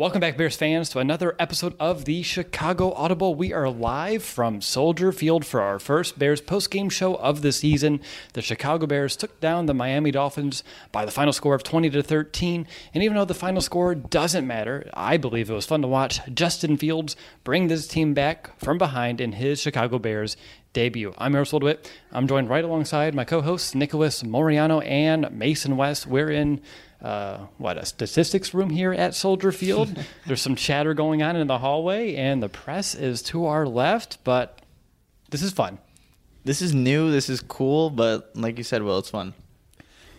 [0.00, 3.34] Welcome back, Bears fans, to another episode of the Chicago Audible.
[3.34, 8.00] We are live from Soldier Field for our first Bears postgame show of the season.
[8.32, 12.02] The Chicago Bears took down the Miami Dolphins by the final score of 20 to
[12.02, 12.66] 13.
[12.94, 16.20] And even though the final score doesn't matter, I believe it was fun to watch
[16.32, 17.14] Justin Fields
[17.44, 20.34] bring this team back from behind in his Chicago Bears
[20.72, 21.12] debut.
[21.18, 21.90] I'm Earl Soldwit.
[22.10, 26.06] I'm joined right alongside my co-hosts Nicholas Moriano and Mason West.
[26.06, 26.62] We're in
[27.02, 29.96] uh, what a statistics room here at Soldier Field.
[30.26, 34.18] There's some chatter going on in the hallway, and the press is to our left.
[34.24, 34.60] But
[35.30, 35.78] this is fun.
[36.44, 37.10] This is new.
[37.10, 37.90] This is cool.
[37.90, 39.34] But like you said, Will, it's fun.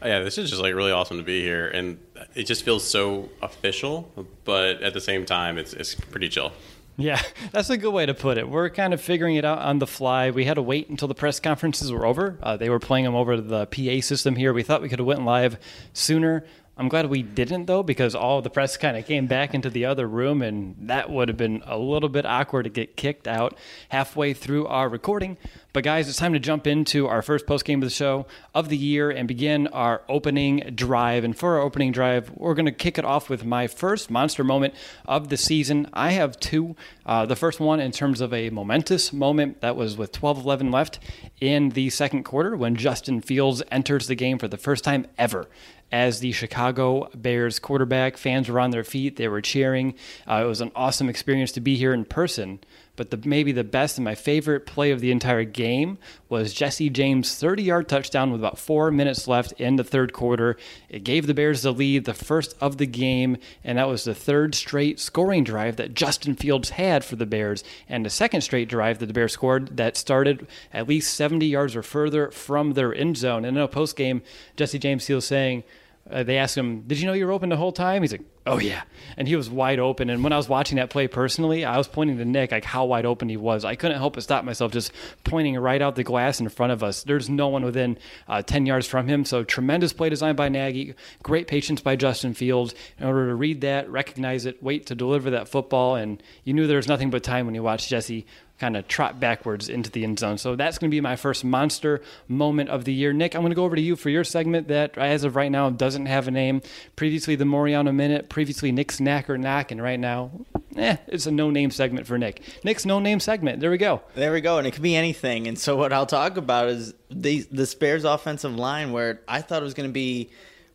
[0.02, 2.00] Oh, yeah, this is just like really awesome to be here, and
[2.34, 4.12] it just feels so official.
[4.44, 6.52] But at the same time, it's it's pretty chill.
[6.98, 8.50] Yeah, that's a good way to put it.
[8.50, 10.32] We're kind of figuring it out on the fly.
[10.32, 12.38] We had to wait until the press conferences were over.
[12.42, 14.54] Uh, they were playing them over the PA system here.
[14.54, 15.58] We thought we could have went live
[15.94, 16.46] sooner.
[16.78, 19.86] I'm glad we didn't though, because all the press kind of came back into the
[19.86, 23.58] other room, and that would have been a little bit awkward to get kicked out
[23.90, 25.38] halfway through our recording.
[25.74, 28.70] But guys, it's time to jump into our first post game of the show of
[28.70, 31.24] the year and begin our opening drive.
[31.24, 34.44] And for our opening drive, we're going to kick it off with my first monster
[34.44, 34.74] moment
[35.06, 35.88] of the season.
[35.94, 36.76] I have two.
[37.06, 40.72] Uh, the first one, in terms of a momentous moment, that was with 12 11
[40.72, 41.00] left
[41.40, 45.48] in the second quarter when Justin Fields enters the game for the first time ever
[45.92, 48.18] as the Chicago Bears quarterback.
[48.18, 49.94] Fans were on their feet, they were cheering.
[50.28, 52.60] Uh, it was an awesome experience to be here in person.
[52.98, 55.98] But the, maybe the best and my favorite play of the entire game
[56.28, 60.58] was Jesse James' 30 yard touchdown with about four minutes left in the third quarter.
[60.90, 64.14] It gave the Bears the lead, the first of the game, and that was the
[64.14, 68.68] third straight scoring drive that Justin Fields had for the Bears, and the second straight
[68.68, 72.94] drive that the Bears scored that started at least 70 yards or further from their
[72.94, 73.46] end zone.
[73.46, 74.22] And in a post game,
[74.58, 75.64] Jesse James Fields saying,
[76.10, 78.24] uh, they asked him, "Did you know you were open the whole time?" He's like,
[78.46, 78.82] "Oh yeah,"
[79.18, 80.10] and he was wide open.
[80.10, 82.86] And when I was watching that play personally, I was pointing to Nick like how
[82.86, 83.64] wide open he was.
[83.64, 84.92] I couldn't help but stop myself, just
[85.24, 87.04] pointing right out the glass in front of us.
[87.04, 87.98] There's no one within
[88.28, 89.26] uh, ten yards from him.
[89.26, 93.62] So tremendous play design by Nagy, great patience by Justin Fields in order to read
[93.62, 97.24] that, recognize it, wait to deliver that football, and you knew there was nothing but
[97.24, 98.26] time when you watched Jesse
[98.62, 100.38] kind of trot backwards into the end zone.
[100.38, 103.12] So that's going to be my first monster moment of the year.
[103.12, 105.52] Nick, I'm going to go over to you for your segment that, as of right
[105.52, 106.62] now, doesn't have a name.
[106.96, 108.30] Previously, the Moriano Minute.
[108.30, 109.72] Previously, Nick's Knack or Knock.
[109.72, 110.30] And right now,
[110.78, 112.44] eh, it's a no name segment for Nick.
[112.64, 113.62] Nick's no name segment.
[113.62, 114.04] There we go.
[114.14, 114.60] There we go.
[114.60, 115.48] And it could be anything.
[115.48, 119.64] And so, what I'll talk about is the, the Bears offensive line, where I thought
[119.64, 120.30] it was going to be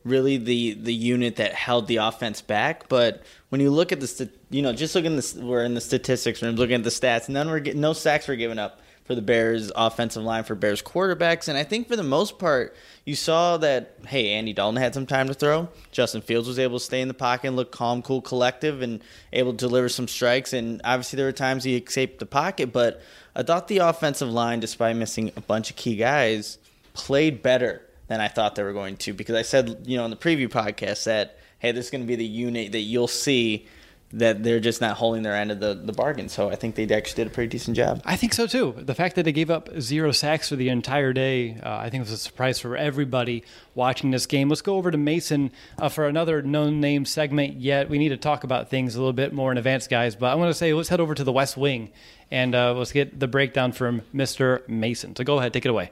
[0.06, 2.89] really the the unit that held the offense back.
[2.89, 6.43] But when you look at the, you know, just looking the we're in the statistics
[6.43, 9.71] room, looking at the stats, none were no sacks were given up for the Bears
[9.77, 12.75] offensive line for Bears quarterbacks, and I think for the most part,
[13.05, 15.69] you saw that hey, Andy Dalton had some time to throw.
[15.93, 19.03] Justin Fields was able to stay in the pocket and look calm, cool, collective, and
[19.32, 20.52] able to deliver some strikes.
[20.52, 23.00] And obviously, there were times he escaped the pocket, but
[23.35, 26.59] I thought the offensive line, despite missing a bunch of key guys,
[26.94, 30.11] played better than I thought they were going to because I said, you know, in
[30.11, 33.67] the preview podcast that hey, this is going to be the unit that you'll see
[34.12, 36.29] that they're just not holding their end of the, the bargain.
[36.29, 38.03] So I think they actually did a pretty decent job.
[38.05, 38.75] I think so too.
[38.79, 42.05] The fact that they gave up zero sacks for the entire day, uh, I think
[42.05, 43.43] was a surprise for everybody
[43.75, 44.49] watching this game.
[44.49, 47.55] Let's go over to Mason uh, for another known name segment.
[47.61, 50.14] Yet we need to talk about things a little bit more in advance, guys.
[50.14, 51.91] But I want to say let's head over to the West Wing
[52.31, 54.67] and uh, let's get the breakdown from Mr.
[54.69, 55.14] Mason.
[55.14, 55.90] So go ahead, take it away.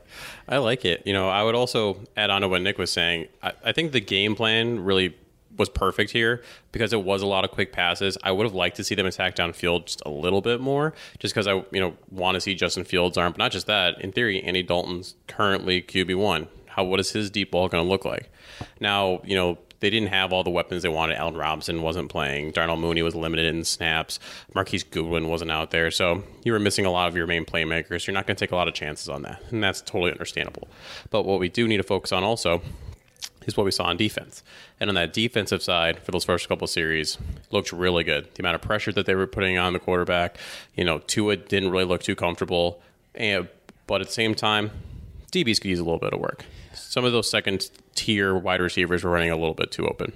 [0.48, 1.02] I like it.
[1.06, 3.28] You know, I would also add on to what Nick was saying.
[3.42, 5.14] I, I think the game plan really
[5.56, 6.42] was perfect here
[6.72, 8.18] because it was a lot of quick passes.
[8.22, 11.34] I would have liked to see them attack downfield just a little bit more, just
[11.34, 13.32] because I you know want to see Justin Fields' arm.
[13.32, 14.00] But not just that.
[14.00, 16.48] In theory, Andy Dalton's currently QB one.
[16.66, 18.30] How what is his deep ball going to look like?
[18.80, 21.16] Now you know they didn't have all the weapons they wanted.
[21.16, 22.52] Allen Robinson wasn't playing.
[22.52, 24.18] Darnell Mooney was limited in snaps.
[24.54, 25.90] Marquise Goodwin wasn't out there.
[25.90, 28.06] So you were missing a lot of your main playmakers.
[28.06, 29.42] You're not going to take a lot of chances on that.
[29.50, 30.68] And that's totally understandable.
[31.10, 32.62] But what we do need to focus on also
[33.46, 34.42] is what we saw on defense.
[34.80, 37.18] And on that defensive side, for those first couple series,
[37.50, 38.28] looked really good.
[38.34, 40.38] The amount of pressure that they were putting on the quarterback,
[40.74, 42.80] you know, Tua didn't really look too comfortable.
[43.14, 43.48] And,
[43.86, 44.70] but at the same time,
[45.30, 46.44] DBs could use a little bit of work.
[46.74, 50.12] Some of those second tier wide receivers were running a little bit too open.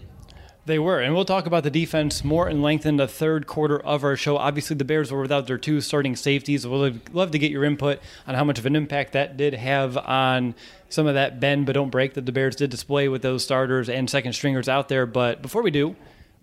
[0.67, 3.81] They were, and we'll talk about the defense more in length in the third quarter
[3.81, 4.37] of our show.
[4.37, 6.67] Obviously, the Bears were without their two starting safeties.
[6.67, 9.97] We'll love to get your input on how much of an impact that did have
[9.97, 10.55] on
[10.91, 13.89] some of that bend but don't break that the Bears did display with those starters
[13.89, 15.07] and second stringers out there.
[15.07, 15.97] But before we do,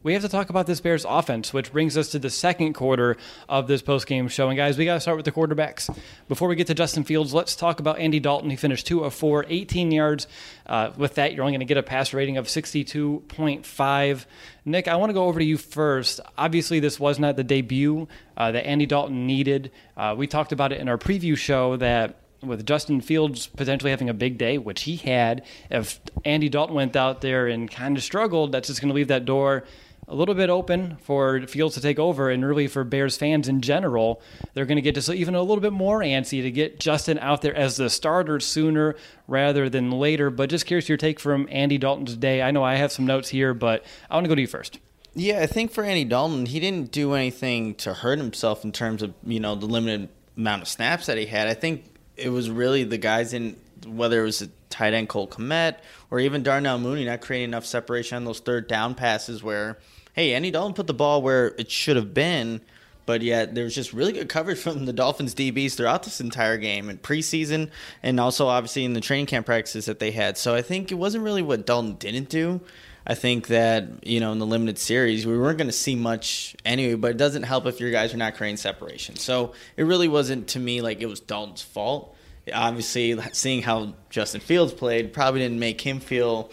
[0.05, 3.17] we have to talk about this Bears offense, which brings us to the second quarter
[3.49, 4.49] of this postgame show.
[4.49, 5.89] And guys, we got to start with the quarterbacks.
[6.27, 8.51] Before we get to Justin Fields, let's talk about Andy Dalton.
[8.51, 10.27] He finished 2 of 4, 18 yards.
[10.67, 14.25] Uh, with that, you're only going to get a pass rating of 62.5.
[14.63, 16.19] Nick, I want to go over to you first.
[16.37, 19.71] Obviously, this was not the debut uh, that Andy Dalton needed.
[19.97, 24.09] Uh, we talked about it in our preview show that with Justin Fields potentially having
[24.09, 28.03] a big day, which he had, if Andy Dalton went out there and kind of
[28.03, 29.63] struggled, that's just going to leave that door
[30.07, 33.61] a little bit open for Fields to take over, and really for Bears fans in
[33.61, 34.21] general,
[34.53, 37.41] they're going to get just even a little bit more antsy to get Justin out
[37.41, 38.95] there as the starter sooner
[39.27, 40.29] rather than later.
[40.29, 42.41] But just curious your take from Andy Dalton today.
[42.41, 44.79] I know I have some notes here, but I want to go to you first.
[45.15, 49.01] Yeah, I think for Andy Dalton, he didn't do anything to hurt himself in terms
[49.01, 51.47] of you know the limited amount of snaps that he had.
[51.47, 51.85] I think
[52.17, 53.55] it was really the guys in
[53.87, 55.77] whether it was a tight end Cole Kmet
[56.11, 59.77] or even Darnell Mooney not creating enough separation on those third down passes where
[60.15, 62.61] hey, Andy Dalton put the ball where it should have been,
[63.05, 66.57] but yet there was just really good coverage from the Dolphins DBs throughout this entire
[66.57, 67.69] game and preseason,
[68.01, 70.37] and also obviously in the training camp practices that they had.
[70.37, 72.61] So I think it wasn't really what Dalton didn't do.
[73.05, 76.55] I think that you know in the limited series we weren't going to see much
[76.65, 79.17] anyway, but it doesn't help if your guys are not creating separation.
[79.17, 82.15] So it really wasn't to me like it was Dalton's fault.
[82.51, 86.49] Obviously, seeing how Justin Fields played probably didn't make him feel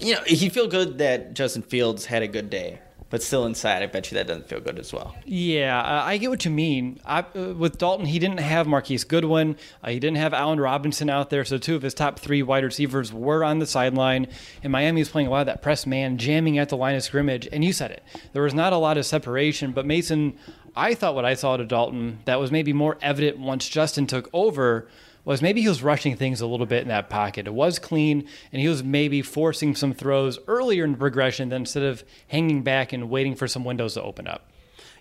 [0.00, 2.80] you know, he'd feel good that Justin Fields had a good day,
[3.10, 5.16] but still inside, I bet you that doesn't feel good as well.
[5.24, 7.00] Yeah, I get what you mean.
[7.04, 9.56] I, uh, with Dalton, he didn't have Marquise Goodwin.
[9.82, 12.64] Uh, he didn't have Allen Robinson out there, so two of his top three wide
[12.64, 14.26] receivers were on the sideline.
[14.62, 17.02] And Miami was playing a lot of that press man, jamming at the line of
[17.02, 17.48] scrimmage.
[17.50, 18.02] And you said it.
[18.32, 20.38] There was not a lot of separation, but Mason,
[20.76, 24.28] I thought what I saw to Dalton that was maybe more evident once Justin took
[24.32, 24.86] over
[25.24, 27.46] was maybe he was rushing things a little bit in that pocket.
[27.46, 31.62] It was clean, and he was maybe forcing some throws earlier in the progression than
[31.62, 34.50] instead of hanging back and waiting for some windows to open up.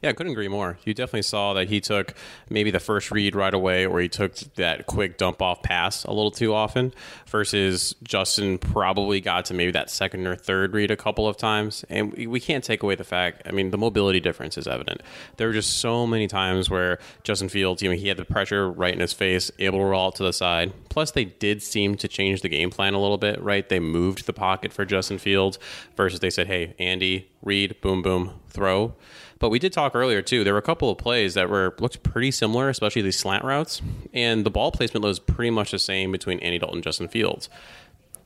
[0.01, 0.77] Yeah, I couldn't agree more.
[0.85, 2.13] You definitely saw that he took
[2.49, 6.11] maybe the first read right away, or he took that quick dump off pass a
[6.11, 6.93] little too often,
[7.27, 11.83] versus Justin probably got to maybe that second or third read a couple of times.
[11.89, 15.01] And we can't take away the fact, I mean, the mobility difference is evident.
[15.37, 18.69] There were just so many times where Justin Fields, you know, he had the pressure
[18.69, 20.73] right in his face, able to roll out to the side.
[20.89, 23.67] Plus, they did seem to change the game plan a little bit, right?
[23.67, 25.57] They moved the pocket for Justin Fields
[25.95, 28.93] versus they said, hey, Andy, read, boom, boom, throw.
[29.39, 30.43] But we did talk earlier too.
[30.43, 33.81] There were a couple of plays that were looked pretty similar, especially these slant routes,
[34.13, 37.49] and the ball placement was pretty much the same between Andy Dalton and Justin Fields.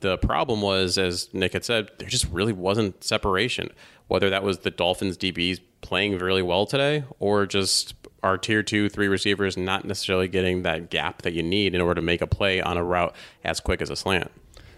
[0.00, 3.68] The problem was, as Nick had said, there just really wasn't separation.
[4.08, 8.88] Whether that was the Dolphins DBs playing really well today, or just our tier two,
[8.88, 12.26] three receivers not necessarily getting that gap that you need in order to make a
[12.26, 13.14] play on a route
[13.44, 14.30] as quick as a slant.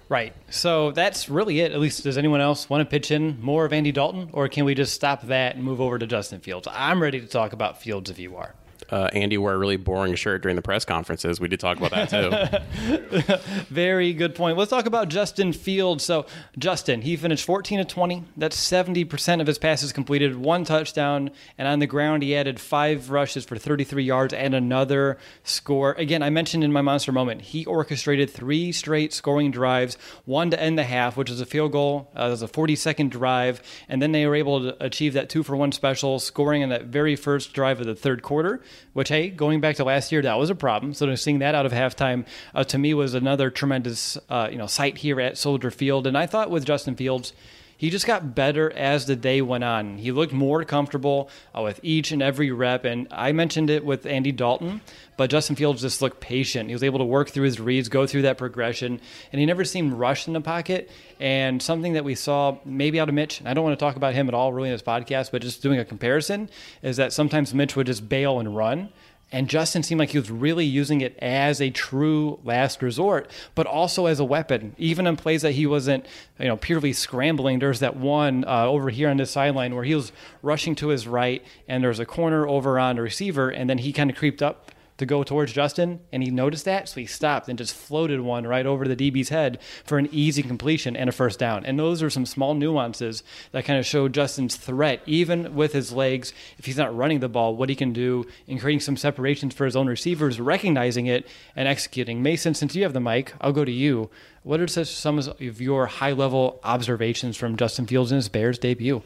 [0.09, 0.35] Right.
[0.51, 1.73] So that's really it.
[1.73, 4.65] At least, does anyone else want to pitch in more of Andy Dalton, or can
[4.65, 6.69] we just stop that and move over to Justin Fields?
[6.71, 8.55] I'm ready to talk about Fields if you are
[8.95, 11.41] uh, Andy wore a really boring shirt during the press conferences.
[11.41, 13.65] We did talk about that too.
[13.69, 14.57] Very good point.
[14.57, 16.05] Let's talk about Justin Fields.
[16.05, 18.23] So, Justin, he finished 14 to 20.
[18.37, 23.11] That's 70% of his passes completed, one touchdown, and on the ground, he added five
[23.11, 25.95] rushes for 33 yards and another score.
[25.95, 30.61] Again, I mentioned in my monster moment, he orchestrated three straight scoring drives, one to
[30.61, 32.13] end the half, which was a field goal.
[32.17, 35.29] Uh, it was a 40 second drive, and then they were able to achieve that
[35.29, 39.09] two for one special, scoring in that very first drive of the third quarter which,
[39.09, 40.95] hey, going back to last year, that was a problem.
[40.95, 44.67] So seeing that out of halftime uh, to me was another tremendous, uh, you know,
[44.67, 46.07] sight here at Soldier Field.
[46.07, 47.33] And I thought with Justin Fields,
[47.77, 49.99] he just got better as the day went on.
[49.99, 52.85] He looked more comfortable uh, with each and every rep.
[52.85, 54.81] And I mentioned it with Andy Dalton,
[55.17, 56.69] but Justin Fields just looked patient.
[56.69, 59.01] He was able to work through his reads, go through that progression,
[59.33, 60.91] and he never seemed rushed in the pocket.
[61.21, 64.15] And something that we saw maybe out of Mitch, I don't want to talk about
[64.15, 66.51] him at all really in this podcast, but just doing a comparison,
[66.83, 68.91] is that sometimes Mitch would just bail and run.
[69.33, 73.67] And Justin seemed like he was really using it as a true last resort, but
[73.67, 74.77] also as a weapon.
[74.79, 76.07] Even in plays that he wasn't,
[76.39, 77.59] you know, purely scrambling.
[77.59, 80.13] There's that one uh, over here on the sideline where he was
[80.43, 83.93] rushing to his right, and there's a corner over on the receiver, and then he
[83.93, 87.49] kind of creeped up to go towards Justin, and he noticed that, so he stopped
[87.49, 91.13] and just floated one right over the DB's head for an easy completion and a
[91.13, 91.65] first down.
[91.65, 93.23] And those are some small nuances
[93.53, 97.29] that kind of show Justin's threat, even with his legs, if he's not running the
[97.29, 101.27] ball, what he can do in creating some separations for his own receivers, recognizing it
[101.57, 102.23] and executing.
[102.23, 104.11] Mason, since you have the mic, I'll go to you.
[104.43, 109.03] What are some of your high level observations from Justin Fields in his Bears debut?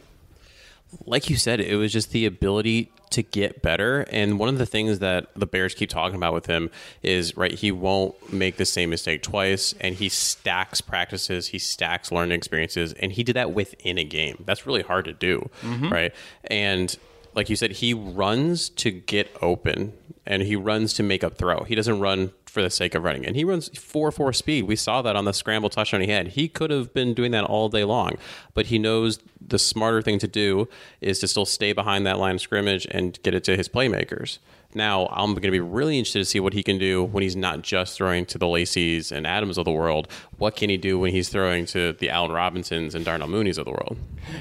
[1.05, 4.03] like you said, it was just the ability to get better.
[4.11, 6.71] And one of the things that the Bears keep talking about with him
[7.03, 12.13] is right, he won't make the same mistake twice, and he stacks practices, he stacks
[12.13, 14.43] learning experiences, and he did that within a game.
[14.47, 15.89] That's really hard to do, mm-hmm.
[15.89, 16.15] right?
[16.45, 16.97] And
[17.35, 19.93] like you said, he runs to get open
[20.27, 21.65] and he runs to make up throw.
[21.65, 23.27] He doesn't run for the sake of running.
[23.27, 24.65] And he runs 4 4 speed.
[24.65, 26.29] We saw that on the scramble touchdown he had.
[26.29, 28.17] He could have been doing that all day long,
[28.55, 30.69] but he knows the smarter thing to do
[31.01, 34.39] is to still stay behind that line of scrimmage and get it to his playmakers.
[34.75, 37.35] Now, I'm going to be really interested to see what he can do when he's
[37.35, 40.09] not just throwing to the Lacy's and Adams of the world.
[40.37, 43.65] What can he do when he's throwing to the Allen Robinsons and Darnell Mooney's of
[43.65, 43.97] the world?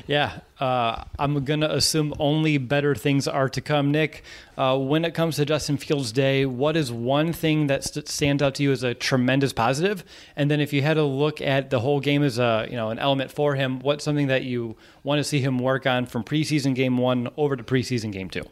[0.05, 3.91] Yeah, uh, I'm going to assume only better things are to come.
[3.91, 4.22] Nick,
[4.57, 8.43] uh, when it comes to Justin Fields' day, what is one thing that st- stands
[8.43, 10.03] out to you as a tremendous positive?
[10.36, 12.89] And then if you had to look at the whole game as a you know
[12.89, 16.25] an element for him, what's something that you want to see him work on from
[16.25, 18.43] preseason game one over to preseason game two?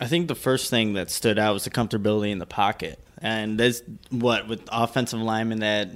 [0.00, 2.98] I think the first thing that stood out was the comfortability in the pocket.
[3.18, 5.90] And there's what with offensive linemen that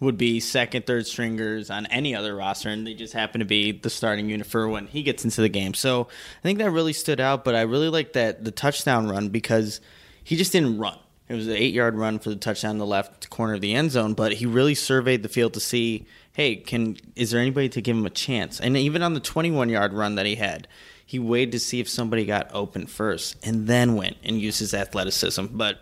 [0.00, 3.72] would be second, third stringers on any other roster, and they just happen to be
[3.72, 5.72] the starting unit for when he gets into the game.
[5.72, 7.44] So I think that really stood out.
[7.44, 9.80] But I really like that the touchdown run because
[10.22, 10.98] he just didn't run.
[11.28, 13.74] It was an eight yard run for the touchdown in the left corner of the
[13.74, 17.68] end zone, but he really surveyed the field to see, hey, can is there anybody
[17.70, 18.60] to give him a chance?
[18.60, 20.68] And even on the 21 yard run that he had,
[21.06, 24.74] he waited to see if somebody got open first and then went and used his
[24.74, 25.46] athleticism.
[25.52, 25.78] But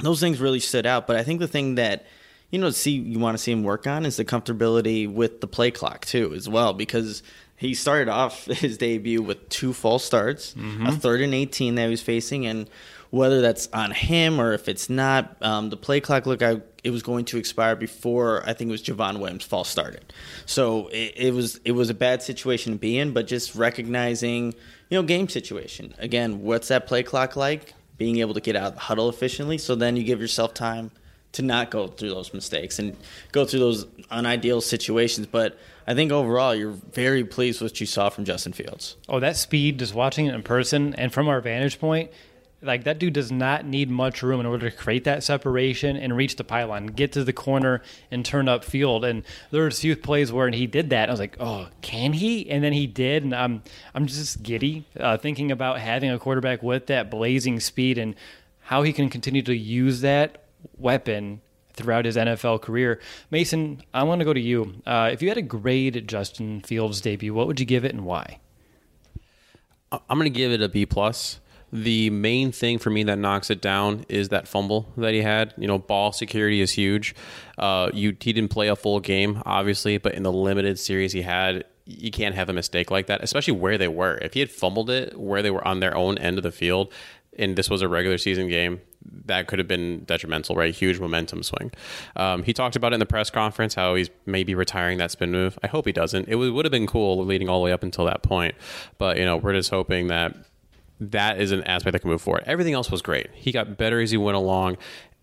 [0.00, 1.06] those things really stood out.
[1.06, 2.04] But I think the thing that
[2.50, 5.46] you know see you want to see him work on is the comfortability with the
[5.46, 7.22] play clock too as well because
[7.56, 10.86] he started off his debut with two false starts, mm-hmm.
[10.86, 12.68] a third and 18 that he was facing, and
[13.10, 16.90] whether that's on him or if it's not, um, the play clock look I, it
[16.90, 20.12] was going to expire before I think it was Javon Williams false started.
[20.46, 24.54] So it, it, was it was a bad situation to be in, but just recognizing
[24.90, 26.42] you know game situation again.
[26.42, 27.74] What's that play clock like?
[27.96, 30.92] Being able to get out of the huddle efficiently, so then you give yourself time
[31.32, 32.96] to not go through those mistakes and
[33.32, 35.26] go through those unideal situations.
[35.26, 38.96] But I think overall, you're very pleased with what you saw from Justin Fields.
[39.08, 42.10] Oh, that speed, just watching it in person and from our vantage point,
[42.60, 46.16] like that dude does not need much room in order to create that separation and
[46.16, 49.04] reach the pylon, get to the corner and turn up field.
[49.04, 51.08] And there's few plays where he did that.
[51.08, 52.50] I was like, oh, can he?
[52.50, 53.62] And then he did, and I'm
[53.94, 58.14] I'm just giddy uh, thinking about having a quarterback with that blazing speed and
[58.60, 60.44] how he can continue to use that
[60.76, 61.40] weapon
[61.74, 63.00] throughout his NFL career.
[63.30, 64.82] Mason, I want to go to you.
[64.84, 68.04] Uh, if you had to grade Justin Fields' debut, what would you give it and
[68.04, 68.40] why?
[69.92, 71.40] I'm going to give it a B plus.
[71.72, 75.52] The main thing for me that knocks it down is that fumble that he had.
[75.58, 77.14] You know, ball security is huge.
[77.58, 81.22] Uh, you he didn't play a full game, obviously, but in the limited series he
[81.22, 84.16] had, you can't have a mistake like that, especially where they were.
[84.18, 86.92] If he had fumbled it where they were on their own end of the field,
[87.38, 88.80] and this was a regular season game,
[89.26, 90.74] that could have been detrimental, right?
[90.74, 91.70] Huge momentum swing.
[92.16, 95.30] Um, he talked about it in the press conference how he's maybe retiring that spin
[95.30, 95.58] move.
[95.62, 96.28] I hope he doesn't.
[96.28, 98.54] It would, would have been cool leading all the way up until that point,
[98.98, 100.36] but you know we're just hoping that
[101.00, 102.44] that is an aspect that can move forward.
[102.46, 103.28] Everything else was great.
[103.32, 104.76] He got better as he went along,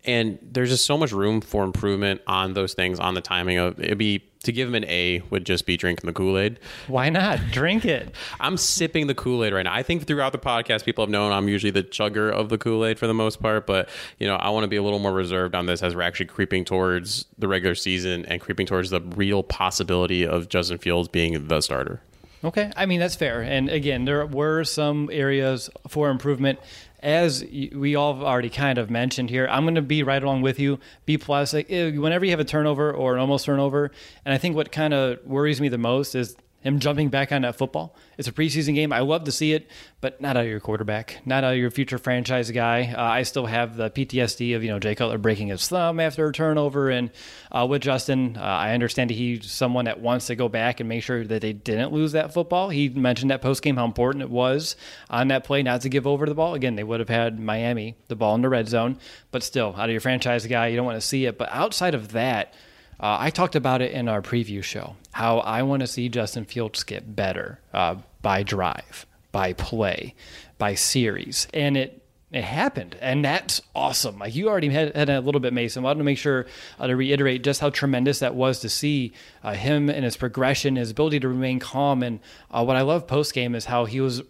[0.05, 3.79] and there's just so much room for improvement on those things on the timing of
[3.79, 6.59] it'd be to give him an A would just be drinking the Kool Aid.
[6.85, 8.13] Why not drink it?
[8.39, 9.73] I'm sipping the Kool Aid right now.
[9.73, 12.85] I think throughout the podcast, people have known I'm usually the chugger of the Kool
[12.85, 13.89] Aid for the most part, but
[14.19, 16.27] you know I want to be a little more reserved on this as we're actually
[16.27, 21.47] creeping towards the regular season and creeping towards the real possibility of Justin Fields being
[21.47, 22.01] the starter.
[22.45, 23.41] Okay, I mean that's fair.
[23.41, 26.59] And again, there were some areas for improvement,
[26.99, 29.47] as we all already kind of mentioned here.
[29.49, 30.79] I'm going to be right along with you.
[31.07, 31.55] B plus.
[31.55, 33.89] Eh, whenever you have a turnover or an almost turnover,
[34.25, 37.43] and I think what kind of worries me the most is him jumping back on
[37.43, 37.95] that football.
[38.17, 38.91] It's a preseason game.
[38.91, 39.69] I love to see it,
[40.01, 42.91] but not out of your quarterback, not out of your future franchise guy.
[42.91, 46.27] Uh, I still have the PTSD of you know Jay Cutler breaking his thumb after
[46.27, 47.11] a turnover, and
[47.51, 51.03] uh, with Justin, uh, I understand he's someone that wants to go back and make
[51.03, 52.69] sure that they didn't lose that football.
[52.69, 54.75] He mentioned that post game how important it was
[55.09, 56.55] on that play not to give over the ball.
[56.55, 58.97] Again, they would have had Miami the ball in the red zone,
[59.29, 61.37] but still, out of your franchise guy, you don't want to see it.
[61.37, 62.53] But outside of that.
[62.99, 66.45] Uh, I talked about it in our preview show how I want to see Justin
[66.45, 70.13] Fields get better uh, by drive, by play,
[70.57, 74.19] by series, and it it happened, and that's awesome.
[74.19, 75.83] Like you already had, had a little bit, Mason.
[75.83, 76.47] I wanted to make sure
[76.79, 80.75] uh, to reiterate just how tremendous that was to see uh, him and his progression,
[80.75, 82.19] his ability to remain calm, and
[82.51, 84.21] uh, what I love post game is how he was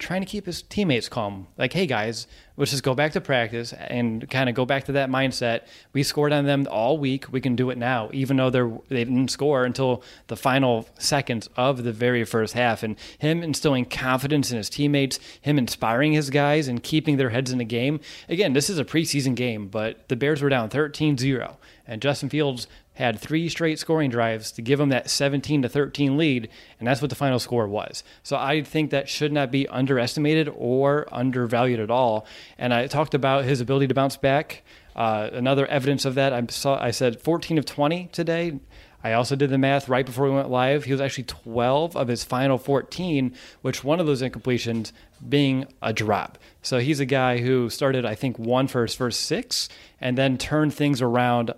[0.00, 1.46] trying to keep his teammates calm.
[1.56, 2.26] Like, hey guys,
[2.56, 5.66] let's just go back to practice and kind of go back to that mindset.
[5.92, 7.30] We scored on them all week.
[7.30, 11.48] We can do it now, even though they they didn't score until the final seconds
[11.56, 12.82] of the very first half.
[12.82, 17.52] And him instilling confidence in his teammates, him inspiring his guys and keeping their heads
[17.52, 18.00] in the game.
[18.28, 22.66] Again, this is a preseason game, but the Bears were down 13-0, and Justin Fields
[23.00, 27.00] had three straight scoring drives to give them that 17 to 13 lead, and that's
[27.00, 28.04] what the final score was.
[28.22, 32.26] So I think that should not be underestimated or undervalued at all.
[32.58, 34.62] And I talked about his ability to bounce back.
[34.94, 38.60] Uh, another evidence of that, I saw I said 14 of 20 today.
[39.02, 40.84] I also did the math right before we went live.
[40.84, 44.92] He was actually 12 of his final 14, which one of those incompletions
[45.26, 46.36] being a drop.
[46.60, 49.70] So he's a guy who started, I think, one for his first six
[50.02, 51.54] and then turned things around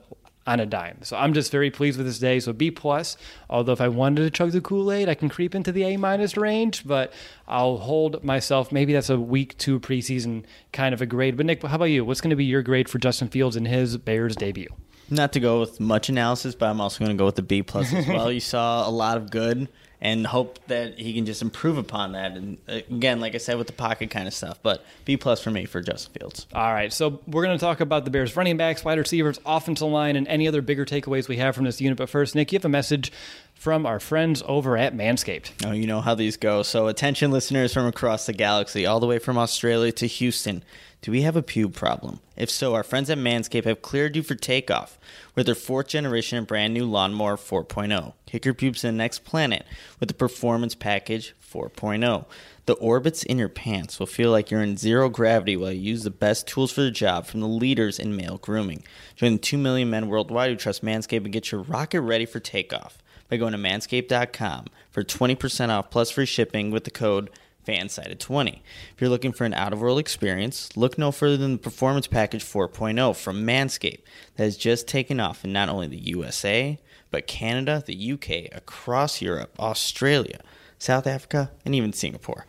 [0.46, 0.98] on a dime.
[1.02, 2.40] So I'm just very pleased with this day.
[2.40, 3.16] So B plus.
[3.48, 5.96] Although if I wanted to chug the Kool Aid, I can creep into the A
[5.96, 6.84] minus range.
[6.86, 7.12] But
[7.46, 8.72] I'll hold myself.
[8.72, 11.36] Maybe that's a week two preseason kind of a grade.
[11.36, 12.04] But Nick, how about you?
[12.04, 14.68] What's going to be your grade for Justin Fields in his Bears debut?
[15.10, 17.62] Not to go with much analysis, but I'm also going to go with the B
[17.62, 18.32] plus as well.
[18.32, 19.68] you saw a lot of good
[20.02, 22.32] and hope that he can just improve upon that.
[22.32, 25.40] And uh, again, like I said, with the pocket kind of stuff, but B plus
[25.40, 26.48] for me for Justin Fields.
[26.52, 29.86] All right, so we're going to talk about the Bears' running backs, wide receivers, offensive
[29.86, 31.96] line, and any other bigger takeaways we have from this unit.
[31.96, 33.12] But first, Nick, you have a message
[33.54, 35.64] from our friends over at Manscaped.
[35.64, 36.64] Oh, you know how these go.
[36.64, 40.64] So, attention listeners from across the galaxy, all the way from Australia to Houston.
[41.02, 42.20] Do we have a pube problem?
[42.36, 45.00] If so, our friends at Manscaped have cleared you for takeoff
[45.34, 48.12] with their fourth generation and brand new Lawnmower 4.0.
[48.26, 49.66] Kick your pubes to the next planet
[49.98, 52.24] with the Performance Package 4.0.
[52.66, 56.04] The orbits in your pants will feel like you're in zero gravity while you use
[56.04, 58.84] the best tools for the job from the leaders in male grooming.
[59.16, 62.38] Join the 2 million men worldwide who trust Manscaped and get your rocket ready for
[62.38, 67.28] takeoff by going to manscaped.com for 20% off plus free shipping with the code
[67.66, 68.60] FANSIDED20.
[68.94, 72.06] If you're looking for an out of world experience, look no further than the Performance
[72.06, 74.02] Package 4.0 from Manscaped
[74.36, 76.78] that has just taken off in not only the USA,
[77.10, 80.40] but Canada, the UK, across Europe, Australia,
[80.78, 82.44] South Africa, and even Singapore.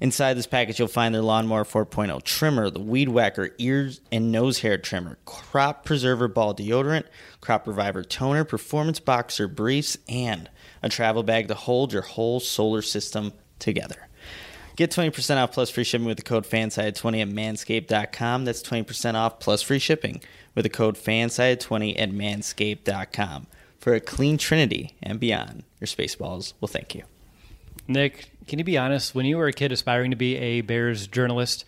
[0.00, 4.58] Inside this package, you'll find their Lawnmower 4.0 trimmer, the Weed Whacker ears and nose
[4.58, 7.04] hair trimmer, Crop Preserver ball deodorant,
[7.40, 10.50] Crop Reviver toner, Performance Boxer briefs, and
[10.82, 14.08] a travel bag to hold your whole solar system together.
[14.80, 18.46] Get 20% off plus free shipping with the code FANSIDE20 at manscaped.com.
[18.46, 20.22] That's 20% off plus free shipping
[20.54, 23.46] with the code FANSIDE20 at manscaped.com.
[23.78, 27.02] For a clean trinity and beyond, your Spaceballs will thank you.
[27.88, 29.14] Nick, can you be honest?
[29.14, 31.66] When you were a kid aspiring to be a Bears journalist,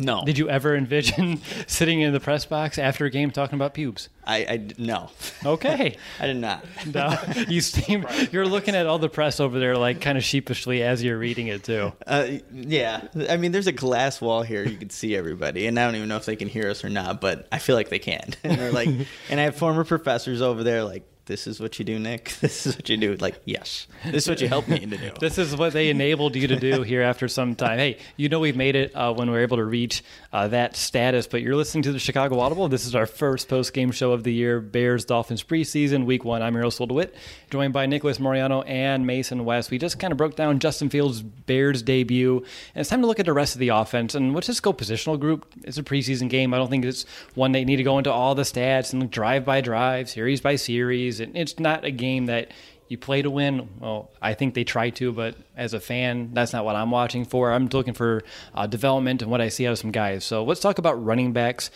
[0.00, 0.24] No.
[0.24, 4.08] did you ever envision sitting in the press box after a game talking about pubes?
[4.26, 5.10] I, I no.
[5.44, 5.96] Okay.
[6.20, 6.64] I did not.
[6.92, 7.16] No,
[7.48, 11.04] you seem you're looking at all the press over there, like kind of sheepishly as
[11.04, 11.92] you're reading it too.
[12.06, 14.64] Uh, yeah, I mean, there's a glass wall here.
[14.64, 16.88] You can see everybody, and I don't even know if they can hear us or
[16.88, 18.22] not, but I feel like they can.
[18.42, 18.88] And they're like,
[19.28, 22.34] and I have former professors over there, like, this is what you do, Nick.
[22.40, 23.14] This is what you do.
[23.16, 25.12] Like, yes, this is what you helped me to do.
[25.20, 27.78] This is what they enabled you to do here after some time.
[27.78, 30.02] Hey, you know we've made it uh, when we are able to reach
[30.32, 32.68] uh, that status, but you're listening to the Chicago Audible.
[32.68, 36.42] This is our first post game show of the year, Bears Dolphins preseason, week one.
[36.42, 37.14] I'm Earl DeWitt,
[37.50, 39.70] joined by Nicholas Moriano and Mason West.
[39.70, 42.38] We just kind of broke down Justin Fields' Bears debut,
[42.74, 44.14] and it's time to look at the rest of the offense.
[44.14, 45.46] And let's just go positional group.
[45.62, 46.54] It's a preseason game.
[46.54, 47.04] I don't think it's
[47.34, 50.40] one that you need to go into all the stats and drive by drive, series
[50.40, 51.19] by series.
[51.20, 52.52] And it's not a game that
[52.88, 53.68] you play to win.
[53.78, 57.24] Well, I think they try to, but as a fan, that's not what I'm watching
[57.24, 57.52] for.
[57.52, 58.22] I'm looking for
[58.54, 60.24] uh, development and what I see out of some guys.
[60.24, 61.70] So let's talk about running backs.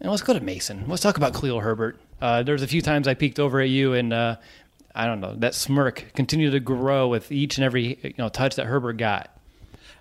[0.00, 0.84] And let's go to Mason.
[0.88, 1.98] Let's talk about Khalil Herbert.
[2.20, 4.36] Uh, there's a few times I peeked over at you, and uh,
[4.94, 8.56] I don't know that smirk continued to grow with each and every you know touch
[8.56, 9.30] that Herbert got.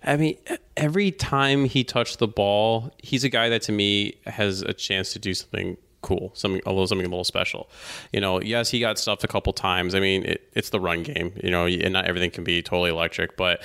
[0.04, 0.38] I mean,
[0.78, 5.14] every time he touched the ball, he's a guy that to me has a chance
[5.14, 7.68] to do something cool, something a little something a little special.
[8.14, 9.96] You know, yes, he got stuffed a couple times.
[9.96, 12.92] I mean, it, it's the run game, you know, and not everything can be totally
[12.92, 13.62] electric, but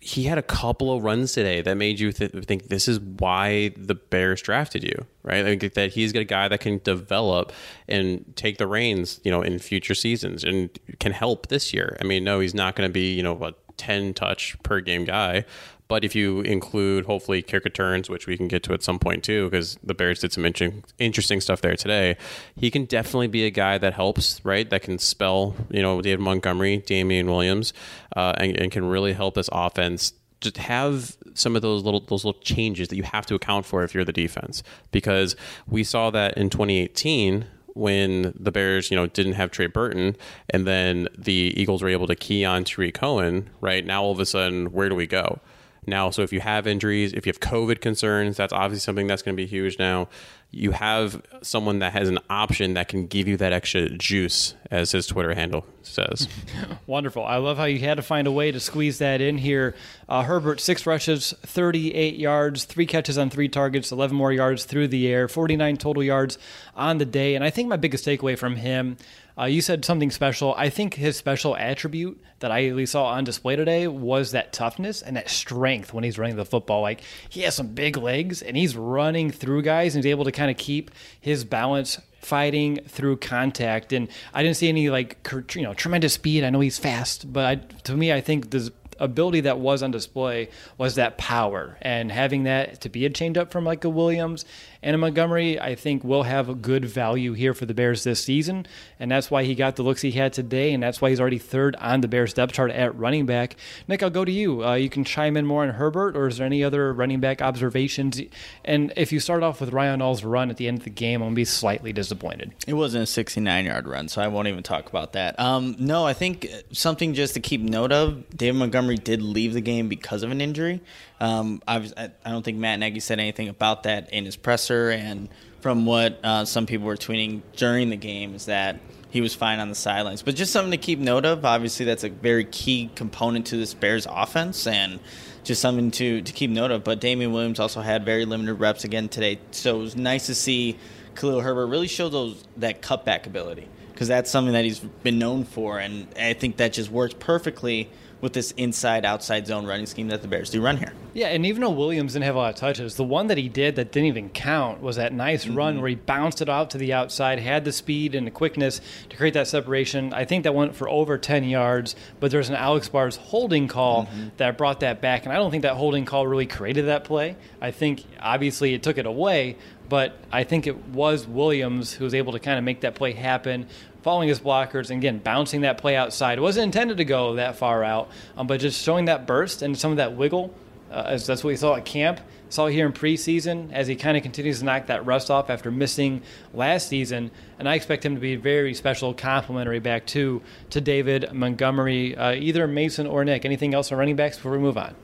[0.00, 3.70] he had a couple of runs today that made you th- think this is why
[3.76, 5.58] the Bears drafted you, right?
[5.74, 7.52] That he's got a guy that can develop
[7.88, 10.70] and take the reins, you know, in future seasons and
[11.00, 11.96] can help this year.
[12.00, 15.04] I mean, no, he's not going to be, you know, a 10 touch per game
[15.04, 15.44] guy,
[15.88, 19.24] but if you include hopefully kick returns, which we can get to at some point
[19.24, 22.16] too, because the Bears did some interesting, interesting stuff there today,
[22.56, 24.68] he can definitely be a guy that helps, right?
[24.68, 27.72] That can spell, you know, David Montgomery, Damien Williams,
[28.14, 32.24] uh, and, and can really help this offense just have some of those little those
[32.24, 35.34] little changes that you have to account for if you're the defense because
[35.66, 40.16] we saw that in 2018 when the Bears, you know, didn't have Trey Burton,
[40.50, 43.48] and then the Eagles were able to key on Tarik Cohen.
[43.60, 45.40] Right now, all of a sudden, where do we go?
[45.88, 46.10] Now.
[46.10, 49.36] So if you have injuries, if you have COVID concerns, that's obviously something that's going
[49.36, 50.08] to be huge now.
[50.50, 54.92] You have someone that has an option that can give you that extra juice, as
[54.92, 56.26] his Twitter handle says.
[56.86, 57.22] Wonderful.
[57.24, 59.74] I love how you had to find a way to squeeze that in here.
[60.08, 64.88] Uh, Herbert, six rushes, 38 yards, three catches on three targets, 11 more yards through
[64.88, 66.38] the air, 49 total yards
[66.74, 67.34] on the day.
[67.34, 68.96] And I think my biggest takeaway from him
[69.38, 70.54] uh, you said something special.
[70.56, 74.52] I think his special attribute that I at least saw on display today was that
[74.52, 76.82] toughness and that strength when he's running the football.
[76.82, 80.32] Like he has some big legs and he's running through guys and he's able to
[80.32, 83.92] kind of keep his balance fighting through contact.
[83.92, 86.42] And I didn't see any like you know tremendous speed.
[86.42, 89.90] I know he's fast, but I, to me, I think the ability that was on
[89.90, 93.88] display was that power and having that to be a change up from like a
[93.88, 94.44] Williams
[94.82, 98.22] and a Montgomery, I think will have a good value here for the Bears this
[98.22, 98.66] season.
[99.00, 100.72] And that's why he got the looks he had today.
[100.72, 103.56] And that's why he's already third on the Bears depth chart at running back.
[103.88, 104.64] Nick, I'll go to you.
[104.64, 107.42] Uh, you can chime in more on Herbert, or is there any other running back
[107.42, 108.20] observations?
[108.64, 111.22] And if you start off with Ryan Nall's run at the end of the game,
[111.22, 112.52] I'm to be slightly disappointed.
[112.66, 115.38] It wasn't a 69 yard run, so I won't even talk about that.
[115.40, 119.60] Um, no, I think something just to keep note of David Montgomery did leave the
[119.60, 120.80] game because of an injury.
[121.20, 124.90] Um, I, was, I, don't think Matt Nagy said anything about that in his presser,
[124.90, 125.28] and
[125.60, 128.78] from what uh, some people were tweeting during the game is that
[129.10, 130.22] he was fine on the sidelines.
[130.22, 131.44] But just something to keep note of.
[131.44, 135.00] Obviously, that's a very key component to this Bears offense, and
[135.42, 136.84] just something to to keep note of.
[136.84, 140.34] But Damien Williams also had very limited reps again today, so it was nice to
[140.34, 140.78] see
[141.16, 145.44] Khalil Herbert really show those that cutback ability because that's something that he's been known
[145.44, 150.08] for, and I think that just works perfectly with this inside outside zone running scheme
[150.08, 150.92] that the Bears do run here.
[151.14, 153.48] Yeah, and even though Williams didn't have a lot of touches, the one that he
[153.48, 155.56] did that didn't even count was that nice mm-hmm.
[155.56, 158.80] run where he bounced it out to the outside, had the speed and the quickness
[159.08, 160.12] to create that separation.
[160.12, 164.06] I think that went for over 10 yards, but there's an Alex Bars holding call
[164.06, 164.28] mm-hmm.
[164.36, 167.36] that brought that back, and I don't think that holding call really created that play.
[167.60, 169.56] I think obviously it took it away,
[169.88, 173.12] but I think it was Williams who was able to kind of make that play
[173.12, 173.66] happen
[174.02, 176.38] following his blockers, and again, bouncing that play outside.
[176.38, 179.76] It wasn't intended to go that far out, um, but just showing that burst and
[179.76, 180.54] some of that wiggle,
[180.90, 182.20] uh, as that's what we saw at camp.
[182.50, 185.70] Saw here in preseason as he kind of continues to knock that rust off after
[185.70, 186.22] missing
[186.54, 190.80] last season, and I expect him to be a very special complimentary back to to
[190.80, 193.44] David Montgomery, uh, either Mason or Nick.
[193.44, 194.94] Anything else on running backs before we move on?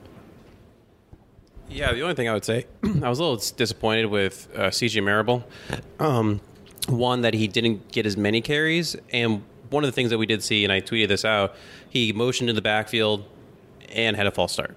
[1.68, 2.66] Yeah, the only thing I would say,
[3.02, 5.44] I was a little disappointed with uh, CJ Marable.
[5.98, 6.40] Um,
[6.88, 10.26] one that he didn't get as many carries, and one of the things that we
[10.26, 11.54] did see, and I tweeted this out,
[11.88, 13.24] he motioned in the backfield
[13.90, 14.76] and had a false start,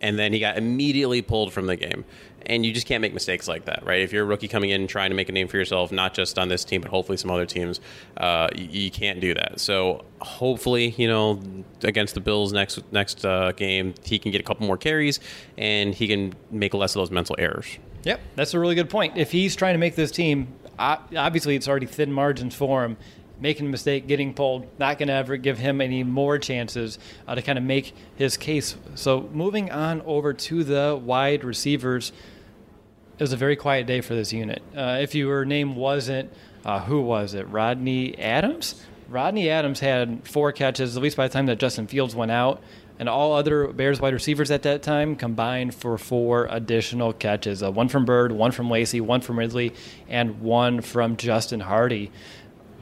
[0.00, 2.04] and then he got immediately pulled from the game.
[2.48, 4.02] And you just can't make mistakes like that, right?
[4.02, 6.38] If you're a rookie coming in trying to make a name for yourself, not just
[6.38, 7.80] on this team, but hopefully some other teams,
[8.18, 9.58] uh, you, you, can't do that.
[9.58, 11.42] So hopefully, you know,
[11.82, 15.18] against the Bills next next uh, game, he can get a couple more carries
[15.58, 17.66] and he can make less of those mental errors.
[18.04, 19.16] Yep, that's a really good point.
[19.16, 20.46] If he's trying to make this team
[20.78, 22.96] obviously it's already thin margins for him.
[23.38, 27.34] Making a mistake, getting pulled, not going to ever give him any more chances uh,
[27.34, 28.76] to kind of make his case.
[28.94, 32.12] So moving on over to the wide receivers,
[33.18, 34.62] it was a very quiet day for this unit.
[34.74, 36.32] Uh, if your name wasn't,
[36.64, 37.46] uh, who was it?
[37.48, 38.82] Rodney Adams.
[39.08, 42.62] Rodney Adams had four catches, at least by the time that Justin Fields went out
[42.98, 47.70] and all other Bears wide receivers at that time combined for four additional catches uh,
[47.70, 49.74] one from Byrd, one from Lacy, one from Ridley,
[50.08, 52.10] and one from Justin Hardy.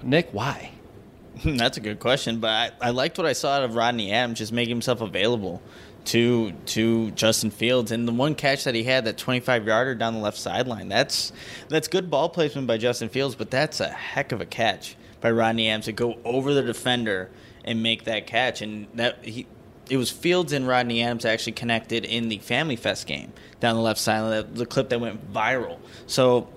[0.02, 0.70] Nick, why?
[1.44, 4.38] That's a good question, but I, I liked what I saw out of Rodney Adams,
[4.38, 5.62] just making himself available
[6.06, 10.14] to to Justin Fields and the one catch that he had that 25 yarder down
[10.14, 11.32] the left sideline that's
[11.68, 15.30] that's good ball placement by Justin Fields but that's a heck of a catch by
[15.30, 17.30] Rodney Adams to go over the defender
[17.64, 19.46] and make that catch and that he
[19.90, 23.82] it was Fields and Rodney Adams actually connected in the Family Fest game down the
[23.82, 25.78] left side, the clip that went viral.
[26.06, 26.48] So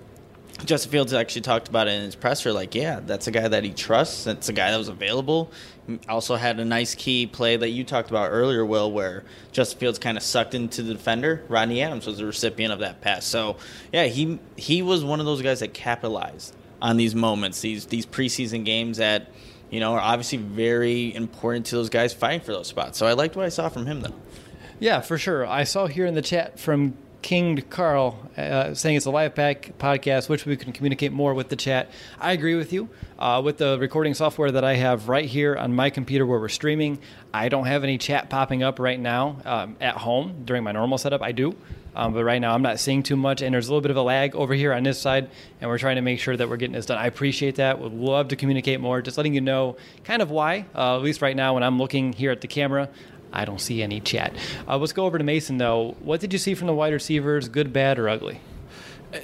[0.64, 2.52] Justin Fields actually talked about it in his presser.
[2.52, 4.24] Like, yeah, that's a guy that he trusts.
[4.24, 5.50] That's a guy that was available.
[6.08, 9.98] Also had a nice key play that you talked about earlier, Will, where Justin Fields
[9.98, 11.44] kind of sucked into the defender.
[11.48, 13.24] Rodney Adams was the recipient of that pass.
[13.24, 13.56] So,
[13.92, 18.04] yeah, he he was one of those guys that capitalized on these moments, these these
[18.04, 19.30] preseason games that
[19.70, 22.98] you know are obviously very important to those guys fighting for those spots.
[22.98, 24.14] So I liked what I saw from him, though.
[24.80, 25.46] Yeah, for sure.
[25.46, 29.76] I saw here in the chat from King Carl uh, saying it's a live pack
[29.78, 31.90] podcast, which we can communicate more with the chat.
[32.20, 32.88] I agree with you.
[33.18, 36.48] Uh, with the recording software that I have right here on my computer where we're
[36.48, 36.98] streaming,
[37.34, 40.98] I don't have any chat popping up right now um, at home during my normal
[40.98, 41.20] setup.
[41.22, 41.56] I do.
[41.96, 43.96] Um, but right now, I'm not seeing too much, and there's a little bit of
[43.96, 45.28] a lag over here on this side,
[45.60, 46.96] and we're trying to make sure that we're getting this done.
[46.96, 47.80] I appreciate that.
[47.80, 49.02] Would love to communicate more.
[49.02, 52.12] Just letting you know kind of why, uh, at least right now, when I'm looking
[52.12, 52.88] here at the camera,
[53.32, 54.34] I don't see any chat.
[54.66, 55.96] Uh, let's go over to Mason though.
[56.00, 57.48] What did you see from the wide receivers?
[57.48, 58.40] Good, bad, or ugly?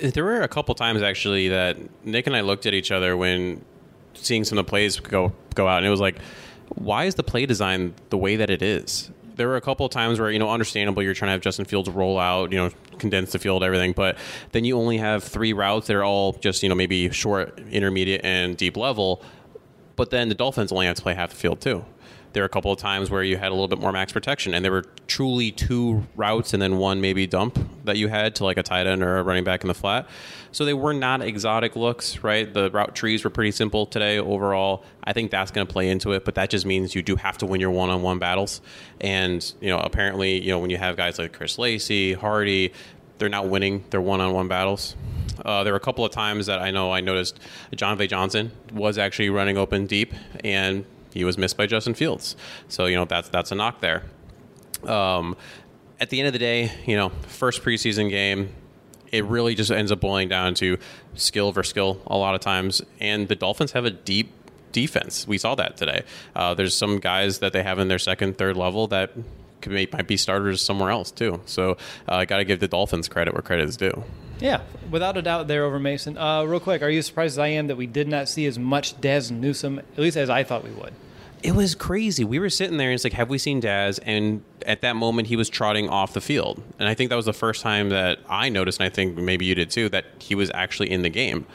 [0.01, 3.65] There were a couple times actually that Nick and I looked at each other when
[4.15, 6.19] seeing some of the plays go go out, and it was like,
[6.75, 9.11] why is the play design the way that it is?
[9.37, 11.91] There were a couple times where you know, understandable, you're trying to have Justin Fields
[11.91, 14.17] roll out, you know, condense the field, everything, but
[14.53, 18.25] then you only have three routes that are all just you know maybe short, intermediate,
[18.25, 19.23] and deep level.
[19.97, 21.85] But then the Dolphins only have to play half the field too
[22.35, 24.53] there were a couple of times where you had a little bit more max protection,
[24.53, 28.45] and there were truly two routes and then one maybe dump that you had to
[28.45, 30.07] like a tight end or a running back in the flat.
[30.53, 32.53] So they were not exotic looks, right?
[32.53, 34.85] The route trees were pretty simple today overall.
[35.03, 37.39] I think that's going to play into it, but that just means you do have
[37.39, 38.61] to win your one-on-one battles.
[39.01, 42.73] And you know, apparently, you know, when you have guys like Chris Lacy, Hardy,
[43.19, 44.97] they're not winning their one-on-one battles.
[45.45, 47.39] Uh, there were a couple of times that I know I noticed
[47.75, 52.37] Jon'Vea Johnson was actually running open deep, and he was missed by Justin Fields.
[52.69, 54.03] So you know that's that's a knock there.
[54.85, 55.37] Um,
[56.01, 58.53] at the end of the day, you know, first preseason game,
[59.13, 60.77] it really just ends up boiling down to
[61.15, 62.83] skill versus skill a lot of times.
[63.01, 64.33] And the Dolphins have a deep
[64.73, 65.27] defense.
[65.27, 66.03] We saw that today.
[66.35, 69.13] Uh, there's some guys that they have in their second, third level that
[69.63, 71.41] could be, might be starters somewhere else too.
[71.47, 74.05] So I uh, got to give the Dolphins credit where credit is due.
[74.41, 76.19] Yeah, without a doubt, there over Mason.
[76.19, 78.59] Uh, real quick, are you surprised as I am that we did not see as
[78.59, 80.93] much Dazz Newsome, at least as I thought we would?
[81.45, 82.25] It was crazy.
[82.25, 83.99] We were sitting there and it's like, have we seen Dazz?
[83.99, 86.63] And at that moment, he was trotting off the field.
[86.79, 89.45] And I think that was the first time that I noticed, and I think maybe
[89.45, 91.47] you did too, that he was actually in the game.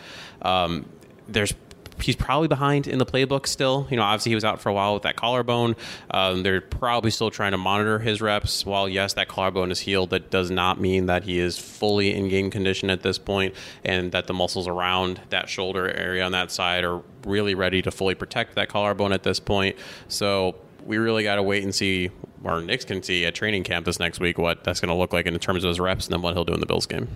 [0.44, 0.86] Um,
[1.28, 1.56] there's
[2.02, 3.88] he's probably behind in the playbook still.
[3.90, 5.76] You know, obviously he was out for a while with that collarbone.
[6.12, 8.66] Um, they're probably still trying to monitor his reps.
[8.66, 12.30] While yes, that collarbone is healed, that does not mean that he is fully in
[12.30, 16.52] game condition at this point, and that the muscles around that shoulder area on that
[16.52, 19.76] side are really ready to fully protect that collarbone at this point.
[20.08, 22.10] So we really got to wait and see,
[22.44, 25.14] or Nick can see at training camp this next week what that's going to look
[25.14, 27.08] like in terms of his reps and then what he'll do in the Bills game.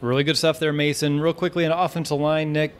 [0.00, 1.20] Really good stuff there, Mason.
[1.20, 2.74] Real quickly, an offensive line, Nick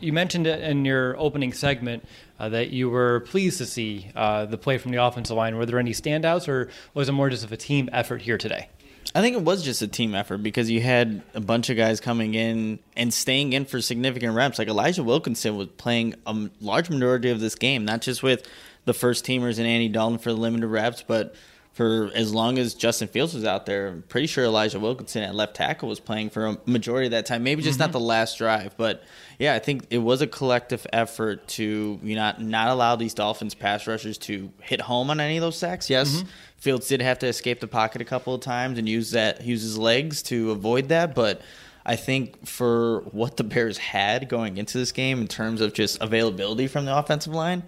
[0.00, 2.04] you mentioned it in your opening segment
[2.38, 5.56] uh, that you were pleased to see uh, the play from the offensive line.
[5.56, 8.68] Were there any standouts, or was it more just of a team effort here today?
[9.14, 12.00] I think it was just a team effort because you had a bunch of guys
[12.00, 14.58] coming in and staying in for significant reps.
[14.58, 18.48] Like Elijah Wilkinson was playing a large majority of this game, not just with
[18.86, 21.34] the first teamers and Andy Dalton for the limited reps, but
[21.74, 23.88] for as long as Justin Fields was out there.
[23.88, 27.26] I'm pretty sure Elijah Wilkinson at left tackle was playing for a majority of that
[27.26, 27.42] time.
[27.42, 27.82] Maybe just mm-hmm.
[27.82, 29.02] not the last drive, but
[29.40, 33.54] yeah, I think it was a collective effort to you know not allow these Dolphins
[33.54, 35.90] pass rushers to hit home on any of those sacks.
[35.90, 36.28] Yes, mm-hmm.
[36.58, 39.62] Fields did have to escape the pocket a couple of times and use that use
[39.62, 41.42] his legs to avoid that, but.
[41.86, 46.00] I think for what the Bears had going into this game in terms of just
[46.00, 47.62] availability from the offensive line,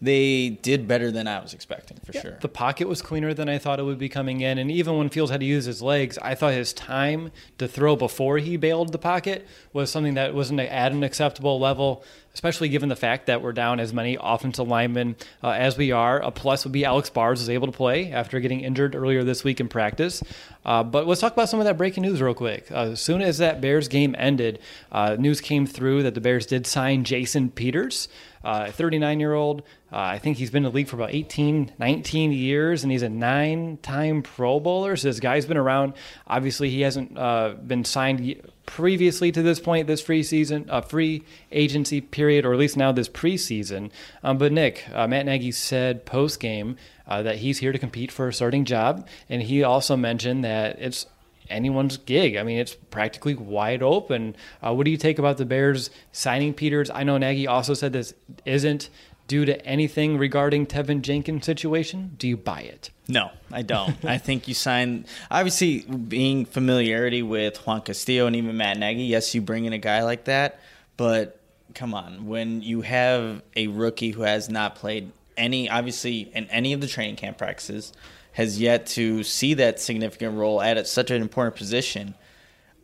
[0.00, 2.38] they did better than I was expecting for yeah, sure.
[2.40, 5.08] The pocket was cleaner than I thought it would be coming in, and even when
[5.08, 8.92] Fields had to use his legs, I thought his time to throw before he bailed
[8.92, 12.04] the pocket was something that wasn't at an acceptable level
[12.38, 16.20] especially given the fact that we're down as many offensive linemen uh, as we are.
[16.20, 19.42] A plus would be Alex Bars is able to play after getting injured earlier this
[19.42, 20.22] week in practice.
[20.64, 22.70] Uh, but let's talk about some of that breaking news real quick.
[22.70, 24.60] Uh, as soon as that Bears game ended,
[24.92, 28.08] uh, news came through that the Bears did sign Jason Peters,
[28.44, 29.64] uh, a 39 year old.
[29.90, 33.02] Uh, I think he's been in the league for about 18, 19 years, and he's
[33.02, 34.96] a nine time Pro Bowler.
[34.96, 35.94] So this guy's been around.
[36.26, 42.02] Obviously, he hasn't been signed previously to this point, this free season, uh, free agency
[42.02, 43.90] period, or at least now this preseason.
[44.22, 48.12] Um, but Nick, uh, Matt Nagy said post game uh, that he's here to compete
[48.12, 51.06] for a starting job, and he also mentioned that it's
[51.48, 52.36] anyone's gig.
[52.36, 54.36] I mean, it's practically wide open.
[54.62, 56.90] Uh, what do you take about the Bears signing Peters?
[56.90, 58.12] I know Nagy also said this
[58.44, 58.90] isn't
[59.28, 62.16] due to anything regarding Teven Jenkins' situation?
[62.18, 62.90] Do you buy it?
[63.06, 64.04] No, I don't.
[64.04, 69.04] I think you sign obviously being familiarity with Juan Castillo and even Matt Nagy.
[69.04, 70.58] Yes, you bring in a guy like that,
[70.96, 71.38] but
[71.74, 76.72] come on, when you have a rookie who has not played any, obviously in any
[76.72, 77.92] of the training camp practices,
[78.32, 82.14] has yet to see that significant role at such an important position.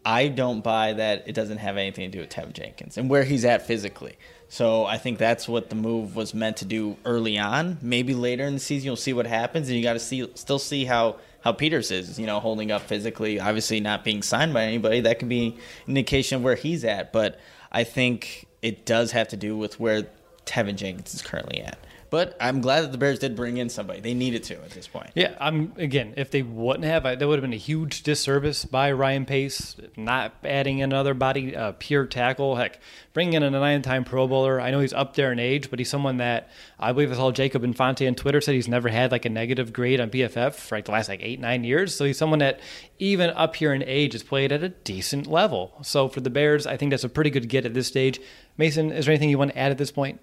[0.04, 3.24] I don't buy that it doesn't have anything to do with Teven Jenkins and where
[3.24, 4.16] he's at physically.
[4.54, 7.76] So I think that's what the move was meant to do early on.
[7.82, 10.60] Maybe later in the season you'll see what happens, and you got to see still
[10.60, 13.40] see how how Peters is, you know, holding up physically.
[13.40, 15.56] Obviously, not being signed by anybody, that could be
[15.88, 17.12] indication of where he's at.
[17.12, 17.40] But
[17.72, 20.06] I think it does have to do with where
[20.46, 21.76] Teven Jenkins is currently at.
[22.14, 23.98] But I'm glad that the Bears did bring in somebody.
[23.98, 25.10] They needed to at this point.
[25.16, 26.14] Yeah, I'm again.
[26.16, 30.32] If they wouldn't have, that would have been a huge disservice by Ryan Pace not
[30.44, 32.54] adding another body, uh, pure tackle.
[32.54, 32.78] Heck,
[33.14, 34.60] bringing in a nine-time Pro Bowler.
[34.60, 37.32] I know he's up there in age, but he's someone that I believe I saw
[37.32, 40.76] Jacob Infante on Twitter said he's never had like a negative grade on PFF for
[40.76, 41.96] like the last like eight nine years.
[41.96, 42.60] So he's someone that
[43.00, 45.72] even up here in age has played at a decent level.
[45.82, 48.20] So for the Bears, I think that's a pretty good get at this stage.
[48.56, 50.20] Mason, is there anything you want to add at this point?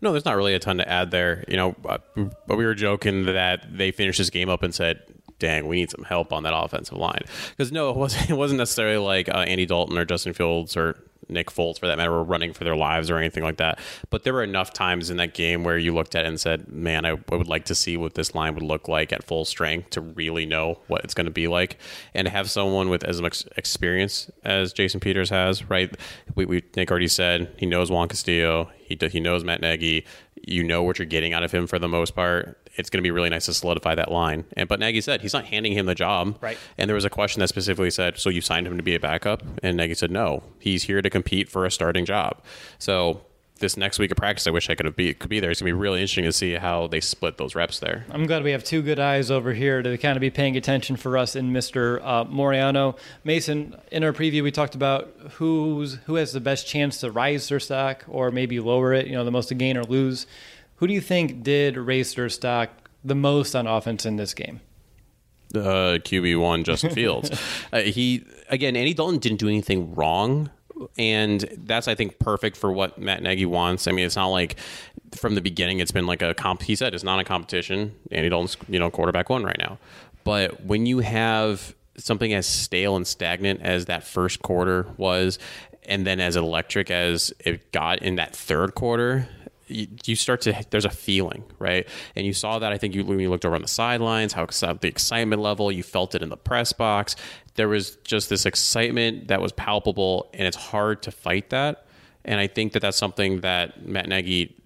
[0.00, 1.44] No, there's not really a ton to add there.
[1.48, 2.02] You know, but
[2.48, 5.02] we were joking that they finished this game up and said,
[5.38, 8.30] "Dang, we need some help on that offensive line." Because no, it wasn't.
[8.30, 10.96] It wasn't necessarily like uh, Andy Dalton or Justin Fields or
[11.30, 13.78] Nick Foles, for that matter, were running for their lives or anything like that.
[14.10, 16.68] But there were enough times in that game where you looked at it and said,
[16.68, 19.44] "Man, I, I would like to see what this line would look like at full
[19.44, 21.78] strength to really know what it's going to be like,
[22.14, 25.68] and have someone with as much experience as Jason Peters has.
[25.68, 25.94] Right?
[26.34, 28.70] We, we Nick already said he knows Juan Castillo.
[28.78, 30.04] He he knows Matt Nagy.
[30.46, 33.02] You know what you're getting out of him for the most part it's going to
[33.02, 34.44] be really nice to solidify that line.
[34.56, 36.38] And but Nagy said he's not handing him the job.
[36.40, 36.58] Right.
[36.78, 39.00] And there was a question that specifically said, "So you signed him to be a
[39.00, 42.42] backup?" And Nagy said, "No, he's here to compete for a starting job."
[42.78, 43.22] So
[43.60, 45.50] this next week of practice, I wish I could be could be there.
[45.50, 48.04] It's gonna be really interesting to see how they split those reps there.
[48.10, 50.96] I'm glad we have two good eyes over here to kind of be paying attention
[50.96, 52.00] for us in Mr.
[52.02, 52.96] Uh, Moriano.
[53.22, 57.48] Mason, in our preview, we talked about who's who has the best chance to rise
[57.48, 59.06] their stock or maybe lower it.
[59.06, 60.26] You know, the most to gain or lose.
[60.80, 62.70] Who do you think did raise their stock
[63.04, 64.62] the most on offense in this game?
[65.54, 67.30] Uh, QB one, Justin Fields.
[67.70, 70.48] uh, he again, Andy Dalton didn't do anything wrong,
[70.96, 73.86] and that's I think perfect for what Matt Nagy wants.
[73.86, 74.56] I mean, it's not like
[75.14, 76.62] from the beginning it's been like a comp.
[76.62, 77.94] He said it's not a competition.
[78.10, 79.78] Andy Dalton's you know quarterback one right now,
[80.24, 85.38] but when you have something as stale and stagnant as that first quarter was,
[85.82, 89.28] and then as electric as it got in that third quarter,
[89.70, 91.88] you, you start to there's a feeling right?
[92.16, 94.46] And you saw that i think you when you looked over on the sidelines how
[94.46, 97.16] the excitement level you felt it in the press box.
[97.54, 101.86] There was just this excitement that was palpable and it's hard to fight that.
[102.24, 104.56] And i think that that's something that matt nagy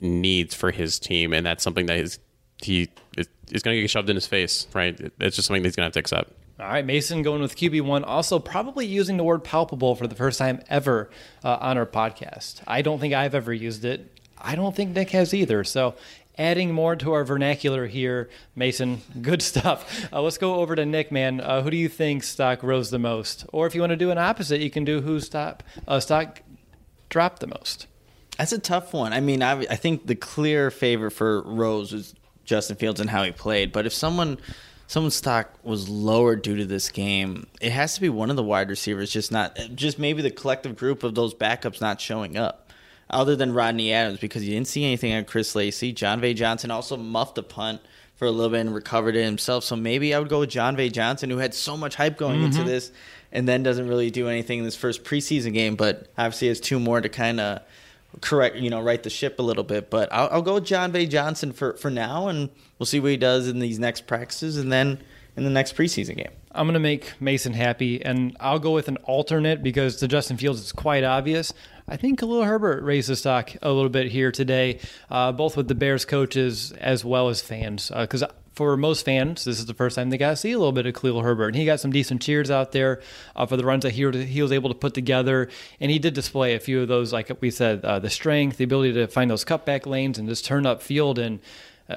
[0.00, 2.18] needs for his team and that's something that is
[2.62, 4.98] he is, is going to get shoved in his face right?
[5.20, 6.32] It's just something that he's going to have to accept.
[6.60, 10.40] All right, Mason going with QB1, also probably using the word palpable for the first
[10.40, 11.08] time ever
[11.44, 12.62] uh, on our podcast.
[12.66, 14.17] I don't think I've ever used it.
[14.40, 15.64] I don't think Nick has either.
[15.64, 15.94] So
[16.38, 19.02] adding more to our vernacular here, Mason.
[19.22, 20.08] Good stuff.
[20.12, 21.40] Uh, let's go over to Nick, man.
[21.40, 23.44] Uh, who do you think stock rose the most?
[23.52, 26.42] Or if you want to do an opposite, you can do who stock uh, stock
[27.08, 27.86] dropped the most.
[28.38, 29.12] That's a tough one.
[29.12, 33.24] I mean, I, I think the clear favorite for Rose was Justin Fields and how
[33.24, 33.72] he played.
[33.72, 34.38] But if someone
[34.86, 38.44] someone's stock was lower due to this game, it has to be one of the
[38.44, 39.10] wide receivers.
[39.10, 42.67] Just not just maybe the collective group of those backups not showing up
[43.10, 45.92] other than Rodney Adams because you didn't see anything on Chris Lacy.
[45.92, 47.80] Jon'Vea Johnson also muffed a punt
[48.16, 49.64] for a little bit and recovered it himself.
[49.64, 52.46] So maybe I would go with Jon'Vea Johnson, who had so much hype going mm-hmm.
[52.46, 52.90] into this
[53.30, 56.80] and then doesn't really do anything in this first preseason game, but obviously has two
[56.80, 57.62] more to kind of
[58.20, 59.90] correct, you know, right the ship a little bit.
[59.90, 63.16] But I'll, I'll go with Jon'Vea Johnson for, for now, and we'll see what he
[63.16, 64.98] does in these next practices and then
[65.36, 66.32] in the next preseason game.
[66.58, 70.36] I'm going to make Mason happy, and I'll go with an alternate because to Justin
[70.36, 71.54] Fields, it's quite obvious.
[71.86, 75.68] I think Khalil Herbert raised the stock a little bit here today, uh, both with
[75.68, 77.92] the Bears coaches as well as fans.
[77.96, 80.58] Because uh, for most fans, this is the first time they got to see a
[80.58, 81.46] little bit of Khalil Herbert.
[81.46, 83.02] And he got some decent cheers out there
[83.36, 85.48] uh, for the runs that he, he was able to put together.
[85.78, 88.64] And he did display a few of those, like we said, uh, the strength, the
[88.64, 91.20] ability to find those cutback lanes and just turn up field.
[91.20, 91.38] And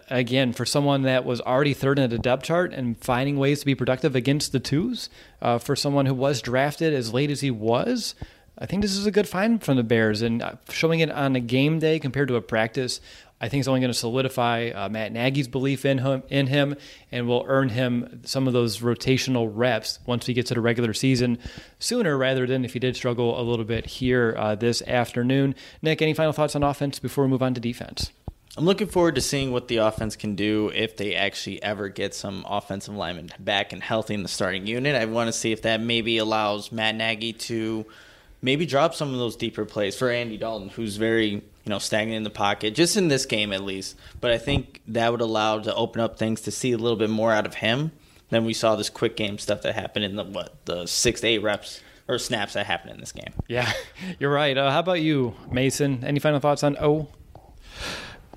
[0.10, 3.66] again, for someone that was already third in the depth chart and finding ways to
[3.66, 5.10] be productive against the twos,
[5.42, 8.16] uh, for someone who was drafted as late as he was,
[8.58, 10.22] I think this is a good find from the Bears.
[10.22, 13.02] And uh, showing it on a game day compared to a practice,
[13.42, 16.76] I think it's only going to solidify uh, Matt Nagy's belief in him, in him,
[17.12, 20.94] and will earn him some of those rotational reps once he gets to the regular
[20.94, 21.40] season
[21.80, 25.56] sooner, rather than if he did struggle a little bit here uh, this afternoon.
[25.82, 28.12] Nick, any final thoughts on offense before we move on to defense?
[28.58, 32.14] I'm looking forward to seeing what the offense can do if they actually ever get
[32.14, 34.94] some offensive linemen back and healthy in the starting unit.
[34.94, 37.86] I want to see if that maybe allows Matt Nagy to
[38.42, 42.18] maybe drop some of those deeper plays for Andy Dalton, who's very you know stagnant
[42.18, 43.96] in the pocket, just in this game at least.
[44.20, 47.10] But I think that would allow to open up things to see a little bit
[47.10, 47.94] more out of him
[48.32, 51.28] than we saw this quick game stuff that happened in the what the six to
[51.28, 51.80] eight reps
[52.10, 53.32] or snaps that happened in this game.
[53.48, 53.72] Yeah,
[54.20, 54.58] you're right.
[54.58, 56.04] Uh, how about you, Mason?
[56.04, 57.08] Any final thoughts on O?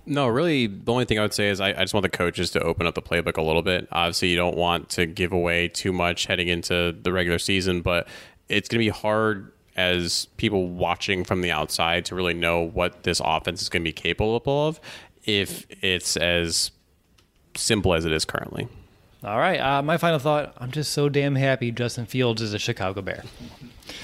[0.06, 2.50] No, really, the only thing I would say is I, I, just want the coaches
[2.50, 3.88] to open up the playbook a little bit.
[3.90, 8.06] Obviously, you don't want to give away too much heading into the regular season, but
[8.48, 13.02] it's going to be hard as people watching from the outside to really know what
[13.02, 14.36] this offense is going to be capable
[14.68, 14.78] of
[15.24, 16.70] if it's as
[17.56, 18.68] simple as it is currently.
[19.24, 19.58] All right.
[19.58, 23.24] Uh, my final thought I'm just so damn happy Justin Fields is a Chicago Bear.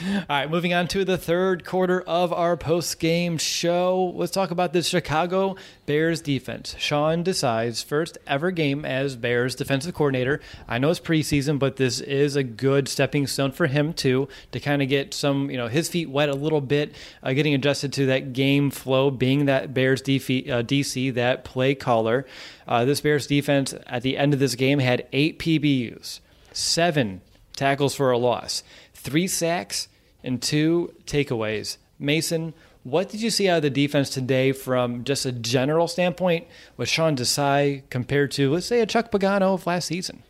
[0.03, 4.13] All right, moving on to the third quarter of our post game show.
[4.17, 6.75] Let's talk about the Chicago Bears defense.
[6.79, 10.41] Sean Desai's first ever game as Bears defensive coordinator.
[10.69, 14.61] I know it's preseason, but this is a good stepping stone for him too to
[14.61, 17.93] kind of get some, you know, his feet wet a little bit, uh, getting adjusted
[17.95, 22.27] to that game flow, being that Bears DC, uh, DC that play caller.
[22.67, 26.21] Uh, this Bears defense at the end of this game had eight PBUs,
[26.53, 27.21] seven
[27.61, 28.63] tackles for a loss
[29.01, 29.89] three sacks
[30.23, 31.79] and two takeaways.
[31.99, 36.47] Mason, what did you see out of the defense today from just a general standpoint
[36.77, 40.23] with Sean Desai compared to, let's say, a Chuck Pagano of last season?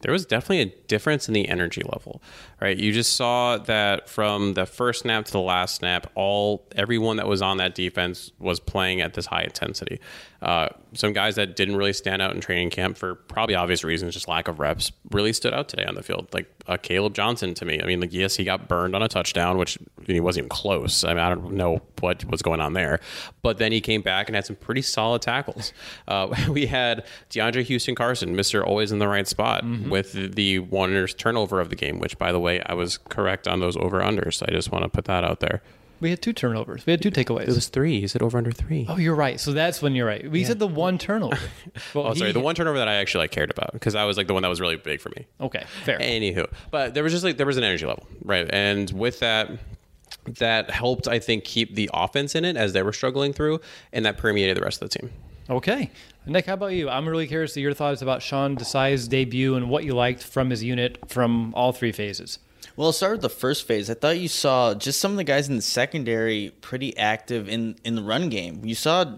[0.00, 2.22] There was definitely a difference in the energy level,
[2.60, 2.76] right?
[2.76, 7.26] You just saw that from the first snap to the last snap, all everyone that
[7.26, 10.00] was on that defense was playing at this high intensity.
[10.42, 14.14] Uh, some guys that didn't really stand out in training camp for probably obvious reasons,
[14.14, 16.28] just lack of reps, really stood out today on the field.
[16.32, 17.80] Like uh, Caleb Johnson to me.
[17.82, 21.04] I mean, like yes, he got burned on a touchdown, which he wasn't even close.
[21.04, 23.00] I mean, I don't know what was going on there,
[23.42, 25.74] but then he came back and had some pretty solid tackles.
[26.08, 29.89] Uh, we had DeAndre Houston Carson, Mister always in the right spot, mm-hmm.
[29.90, 31.98] With the one turnover of the game.
[31.98, 34.42] Which, by the way, I was correct on those over unders.
[34.46, 35.62] I just want to put that out there.
[36.00, 36.86] We had two turnovers.
[36.86, 37.42] We had two takeaways.
[37.42, 37.96] It was three.
[37.96, 38.86] You said over under three.
[38.88, 39.38] Oh, you're right.
[39.38, 40.28] So that's when you're right.
[40.30, 40.48] We yeah.
[40.48, 41.36] said the one turnover.
[41.94, 42.30] Well, oh, sorry.
[42.30, 44.32] He, the one turnover that I actually like cared about because that was like the
[44.32, 45.26] one that was really big for me.
[45.40, 45.98] Okay, fair.
[45.98, 48.48] Anywho, but there was just like there was an energy level, right?
[48.52, 49.50] And with that,
[50.38, 53.60] that helped I think keep the offense in it as they were struggling through,
[53.92, 55.10] and that permeated the rest of the team.
[55.48, 55.90] Okay.
[56.26, 56.88] Nick, how about you?
[56.90, 60.50] I'm really curious to your thoughts about Sean Desai's debut and what you liked from
[60.50, 62.38] his unit from all three phases.
[62.76, 63.88] Well, I'll start with the first phase.
[63.88, 67.76] I thought you saw just some of the guys in the secondary pretty active in,
[67.84, 68.60] in the run game.
[68.64, 69.16] You saw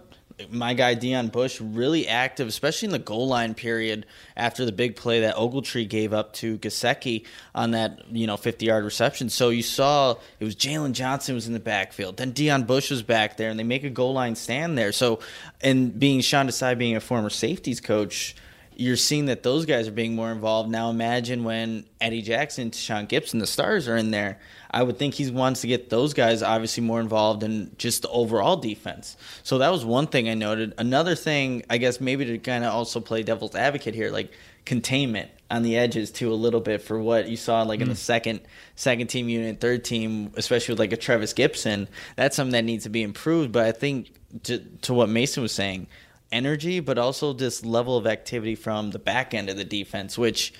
[0.51, 4.97] my guy Deon Bush really active, especially in the goal line period after the big
[4.97, 7.24] play that Ogletree gave up to Gesicki
[7.55, 9.28] on that you know 50 yard reception.
[9.28, 13.03] So you saw it was Jaylon Johnson was in the backfield, then Deon Bush was
[13.03, 14.93] back there, and they make a goal line stand there.
[14.93, 15.20] So,
[15.61, 18.34] and being Sean Desai being a former safeties coach
[18.74, 20.70] you're seeing that those guys are being more involved.
[20.70, 24.38] Now imagine when Eddie Jackson, Sean Gipson, the stars are in there.
[24.73, 28.09] I would think he wants to get those guys obviously more involved in just the
[28.09, 29.16] overall defense.
[29.43, 30.73] So that was one thing I noted.
[30.79, 34.33] Another thing, I guess maybe to kind of also play devil's advocate here, like
[34.64, 37.83] containment on the edges too a little bit for what you saw like mm.
[37.83, 37.99] in the mm.
[37.99, 38.41] second
[38.75, 41.89] second team unit, third team, especially with like a Trevis Gipson.
[42.16, 43.53] That's something that needs to be improved.
[43.53, 44.12] But I think
[44.45, 45.87] to to what Mason was saying,
[46.33, 50.55] energy, but also this level of activity from the back end of the defense, which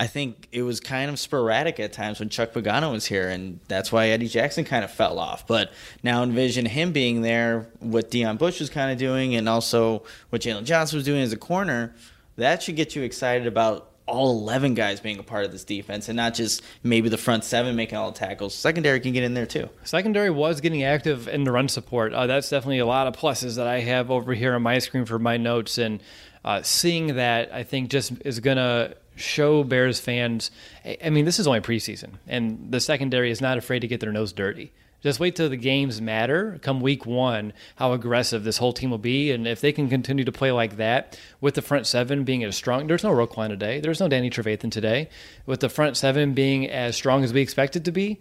[0.00, 3.60] I think it was kind of sporadic at times when Chuck Pagano was here, and
[3.68, 5.46] that's why Eddie Jackson kind of fell off.
[5.46, 10.02] But now envision him being there, what Deon Bush was kind of doing, and also
[10.30, 11.94] what Jaylon Johnson was doing as a corner.
[12.36, 16.08] That should get you excited about all 11 guys being a part of this defense
[16.08, 18.54] and not just maybe the front seven making all the tackles.
[18.54, 19.68] Secondary can get in there too.
[19.84, 22.14] Secondary was getting active in the run support.
[22.14, 25.04] Uh, that's definitely a lot of pluses that I have over here on my screen
[25.04, 25.76] for my notes.
[25.76, 26.02] And
[26.42, 30.50] uh, seeing that, I think, just is going to show Bears fans.
[31.04, 34.12] I mean, this is only preseason, and the secondary is not afraid to get their
[34.12, 34.72] nose dirty.
[35.02, 36.58] Just wait till the games matter.
[36.60, 40.24] Come week one, how aggressive this whole team will be, and if they can continue
[40.24, 42.86] to play like that with the front seven being as strong.
[42.86, 43.80] There's no Roquan today.
[43.80, 45.08] There's no Danny Trevathan today.
[45.46, 48.20] With the front seven being as strong as we expect it to be,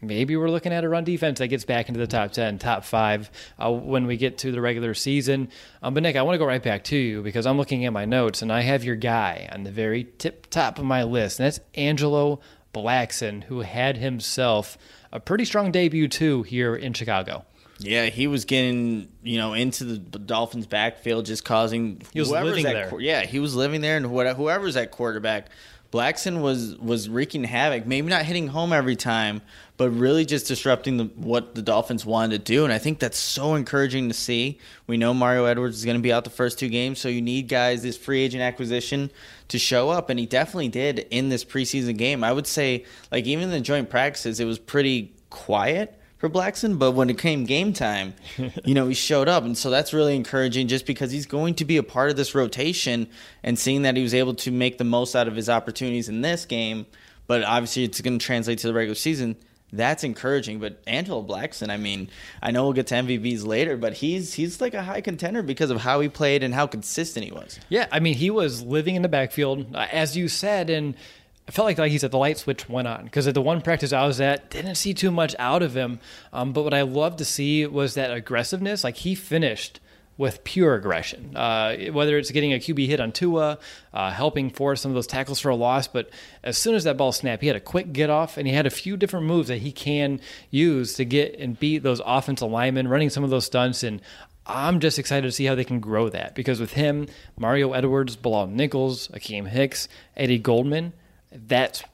[0.00, 2.84] maybe we're looking at a run defense that gets back into the top 10, top
[2.84, 5.48] five uh, when we get to the regular season.
[5.82, 7.92] Um, but, Nick, I want to go right back to you because I'm looking at
[7.92, 11.40] my notes and I have your guy on the very tip top of my list,
[11.40, 12.40] and that's Angelo
[12.74, 14.78] Blackson, who had himself
[15.12, 17.44] a pretty strong debut too here in Chicago.
[17.80, 22.64] Yeah, he was getting you know into the Dolphins' backfield, just causing he was living
[22.64, 23.00] there.
[23.00, 25.48] yeah, he was living there, and whoever's at quarterback
[25.92, 27.86] Blackson was was wreaking havoc.
[27.86, 29.40] Maybe not hitting home every time,
[29.78, 32.64] but really just disrupting the, what the Dolphins wanted to do.
[32.64, 34.58] And I think that's so encouraging to see.
[34.88, 37.22] We know Mario Edwards is going to be out the first two games, so you
[37.22, 39.10] need guys this free agent acquisition
[39.46, 42.24] to show up, and he definitely did in this preseason game.
[42.24, 46.76] I would say, like even in the joint practices, it was pretty quiet for Blackson,
[46.76, 48.14] but when it came game time,
[48.64, 49.44] you know, he showed up.
[49.44, 52.34] And so that's really encouraging just because he's going to be a part of this
[52.34, 53.06] rotation
[53.44, 56.20] and seeing that he was able to make the most out of his opportunities in
[56.20, 56.86] this game,
[57.28, 59.36] but obviously it's going to translate to the regular season.
[59.72, 62.08] That's encouraging, but Angelo Blackson, I mean,
[62.42, 65.70] I know we'll get to MVPs later, but he's he's like a high contender because
[65.70, 67.60] of how he played and how consistent he was.
[67.68, 70.94] Yeah, I mean, he was living in the backfield, uh, as you said, and
[71.46, 73.62] I felt like, like he said, the light switch went on because at the one
[73.62, 75.98] practice I was at, didn't see too much out of him.
[76.32, 78.84] Um, but what I loved to see was that aggressiveness.
[78.84, 79.80] Like he finished
[80.18, 83.58] with pure aggression, uh, whether it's getting a QB hit on Tua,
[83.94, 85.86] uh, helping force some of those tackles for a loss.
[85.86, 86.10] But
[86.42, 88.66] as soon as that ball snapped, he had a quick get off and he had
[88.66, 92.88] a few different moves that he can use to get and beat those offensive linemen,
[92.88, 93.84] running some of those stunts.
[93.84, 94.02] And
[94.44, 97.06] I'm just excited to see how they can grow that because with him,
[97.38, 100.94] Mario Edwards, Bilal Nichols, Akiem Hicks, Eddie Goldman,
[101.30, 101.84] that's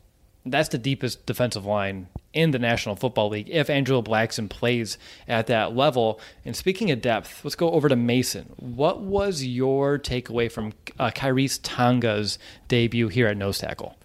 [0.47, 5.47] that's the deepest defensive line in the National Football League if Angelo Blackson plays at
[5.47, 6.21] that level.
[6.45, 8.53] And speaking of depth, let's go over to Mason.
[8.57, 12.39] What was your takeaway from uh, Tonga's
[12.69, 13.97] debut here at nose tackle?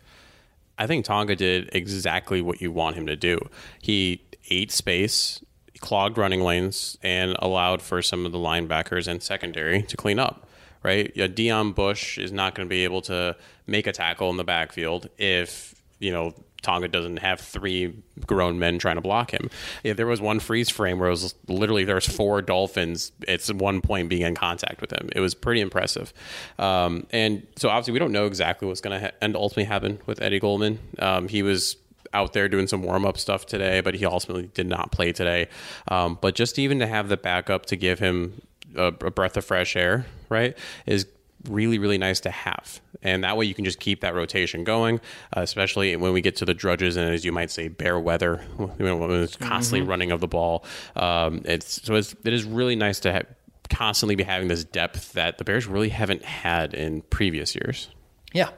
[0.78, 3.38] I think Tonga did exactly what you want him to do.
[3.82, 5.44] He ate space,
[5.80, 10.46] clogged running lanes, and allowed for some of the linebackers and secondary to clean up
[10.82, 11.12] right?
[11.14, 13.36] Yeah, Deon Bush is not going to be able to
[13.68, 18.80] make a tackle in the backfield if you know Tonga doesn't have three grown men
[18.80, 19.50] trying to block him.
[19.84, 23.82] If there was one freeze frame where it was literally there's four dolphins at one
[23.82, 25.10] point being in contact with him.
[25.16, 26.14] It was pretty impressive.
[26.58, 30.00] Um, and so obviously we don't know exactly what's going to ha- end ultimately happen
[30.06, 30.80] with Eddie Goldman.
[31.00, 31.78] Um, he was
[32.14, 35.48] out there doing some warm up stuff today, but he ultimately did not play today.
[35.90, 38.42] Um, but just even to have the backup to give him
[38.76, 41.06] a, a breath of fresh air, right, is
[41.48, 45.00] really really nice to have and that way you can just keep that rotation going
[45.36, 48.38] uh, especially when we get to the drudges and as you might say bare weather
[48.58, 49.90] when it's constantly mm-hmm.
[49.90, 50.66] running of the ball
[50.96, 53.26] um, it's so it's, it is really nice to have,
[53.70, 57.90] constantly be having this depth that the bears really haven't had in previous years
[58.34, 58.50] yeah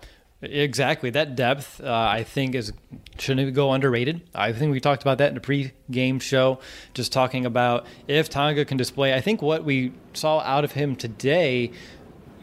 [0.41, 1.11] Exactly.
[1.11, 2.73] That depth, uh, I think, is
[3.19, 4.21] shouldn't go underrated.
[4.34, 6.59] I think we talked about that in the pre-game show,
[6.95, 9.13] just talking about if Tonga can display.
[9.13, 11.71] I think what we saw out of him today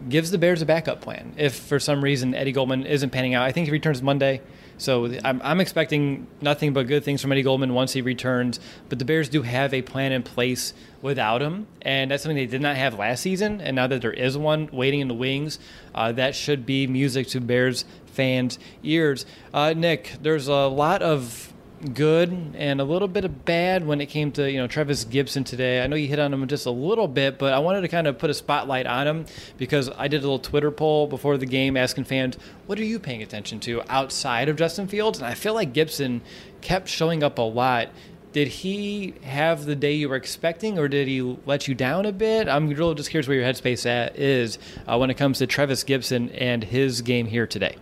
[0.09, 1.35] gives the Bears a backup plan.
[1.37, 4.41] If for some reason Eddie Goldman isn't panning out, I think he returns Monday.
[4.79, 8.61] So I'm, I'm expecting nothing but good things from Eddie Goldman once he returns.
[8.89, 10.73] But the Bears do have a plan in place
[11.03, 13.61] without him, and that's something they did not have last season.
[13.61, 15.59] And now that there is one waiting in the wings,
[15.95, 19.27] uh, that should be music to Bears fans' ears.
[19.53, 21.53] Uh, Nick, there's a lot of
[21.95, 25.45] good and a little bit of bad when it came to you know Trevis Gipson
[25.45, 25.83] today.
[25.83, 28.07] I know you hit on him just a little bit, but I wanted to kind
[28.07, 29.27] of put a spotlight on him
[29.57, 32.99] because I did a little Twitter poll before the game asking fans, "What are you
[32.99, 36.21] paying attention to outside of Justin Fields?" And I feel like Gipson
[36.61, 37.89] kept showing up a lot.
[38.33, 42.13] Did he have the day you were expecting, or did he let you down a
[42.13, 42.47] bit?
[42.49, 45.83] I'm really just curious where your headspace at is uh, when it comes to Trevis
[45.85, 47.77] Gipson and his game here today.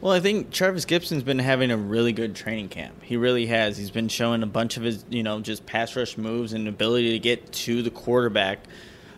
[0.00, 3.02] Well, I think Trevis Gipson's been having a really good training camp.
[3.02, 3.76] He really has.
[3.76, 7.12] He's been showing a bunch of his, you know, just pass rush moves and ability
[7.12, 8.60] to get to the quarterback.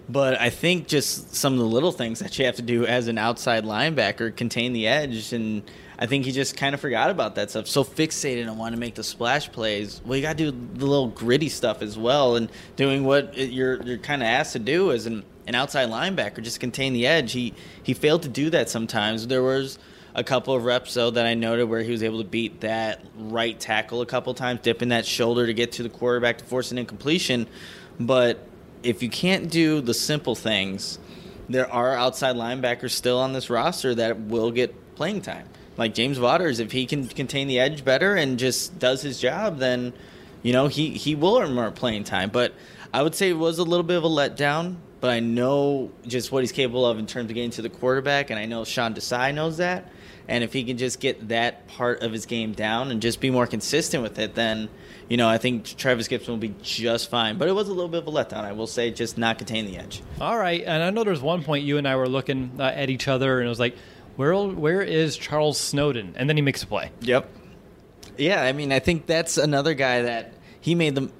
[0.08, 3.06] But I think just some of the little things that you have to do as
[3.06, 5.32] an outside linebacker contain the edge.
[5.32, 5.62] And
[6.00, 7.68] I think he just kind of forgot about that stuff.
[7.68, 10.00] So fixated on wanting to make the splash plays.
[10.04, 13.80] Well, you got to do the little gritty stuff as well and doing what you're,
[13.84, 17.30] you're kind of asked to do as an, an outside linebacker, just contain the edge.
[17.30, 17.54] He,
[17.84, 19.28] he failed to do that sometimes.
[19.28, 19.78] There was–
[20.14, 23.04] a couple of reps though that I noted where he was able to beat that
[23.16, 26.70] right tackle a couple times, dipping that shoulder to get to the quarterback to force
[26.70, 27.46] an incompletion.
[27.98, 28.46] But
[28.82, 30.98] if you can't do the simple things,
[31.48, 35.48] there are outside linebackers still on this roster that will get playing time.
[35.76, 39.58] Like James Waters, if he can contain the edge better and just does his job,
[39.58, 39.94] then
[40.42, 42.28] you know he he will earn more playing time.
[42.30, 42.52] But
[42.92, 44.76] I would say it was a little bit of a letdown.
[45.00, 48.30] But I know just what he's capable of in terms of getting to the quarterback,
[48.30, 49.90] and I know Sean Desai knows that.
[50.32, 53.28] And if he can just get that part of his game down and just be
[53.28, 54.70] more consistent with it, then
[55.10, 57.36] you know I think Trevis Gipson will be just fine.
[57.36, 59.66] But it was a little bit of a letdown, I will say, just not contain
[59.66, 60.02] the edge.
[60.22, 62.88] All right, and I know there's one point you and I were looking uh, at
[62.88, 63.76] each other, and it was like,
[64.16, 66.14] where where is Charles Snowden?
[66.16, 66.92] And then he makes a play.
[67.02, 67.28] Yep.
[68.16, 71.12] Yeah, I mean, I think that's another guy that he made them.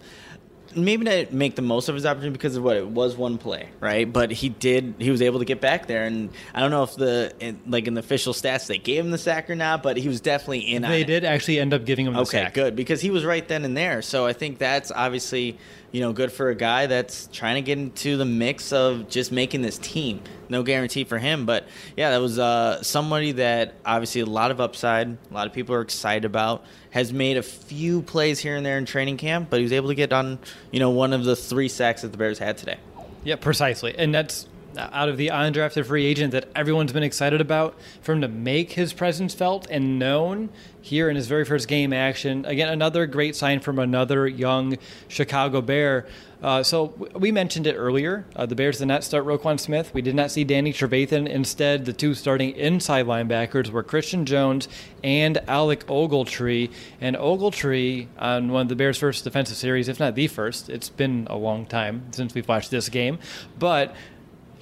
[0.77, 3.69] Maybe not make the most of his opportunity because of what it was one play,
[3.81, 4.11] right?
[4.11, 4.95] But he did.
[4.99, 7.87] He was able to get back there, and I don't know if the in, like
[7.87, 10.61] in the official stats they gave him the sack or not, but he was definitely
[10.61, 10.85] in.
[10.85, 11.07] on They it.
[11.07, 12.55] did actually end up giving him the Okay, sack.
[12.55, 14.03] good because he was right then and there.
[14.03, 15.59] So I think that's obviously
[15.93, 19.31] you know good for a guy that's trying to get into the mix of just
[19.31, 20.21] making this team.
[20.49, 21.67] No guarantee for him, but
[21.97, 25.09] yeah, that was uh, somebody that obviously a lot of upside.
[25.09, 26.65] A lot of people are excited about.
[26.91, 29.89] Has made a few plays here and there in training camp, but he was able
[29.89, 30.39] to get on
[30.71, 32.79] you know one of the three sacks that the Bears had today.
[33.25, 33.95] Yeah, precisely.
[33.97, 38.21] And that's out of the undrafted free agent that everyone's been excited about for him
[38.21, 40.49] to make his presence felt and known
[40.81, 42.45] here in his very first game action.
[42.45, 44.77] Again, another great sign from another young
[45.09, 46.07] Chicago Bear.
[46.43, 48.27] Uh, so we mentioned it earlier.
[48.35, 49.95] Uh, the Bears did not start Roquan Smith.
[49.95, 51.29] We did not see Danny Trevathan.
[51.29, 54.69] Instead, the two starting inside linebackers were Christian Jones
[55.05, 56.73] and Alec Ogletree.
[57.01, 60.89] And Ogletree, on one of the Bears' first defensive series, if not the first, it's
[60.89, 63.21] been a long time since we've watched this game,
[63.57, 63.95] but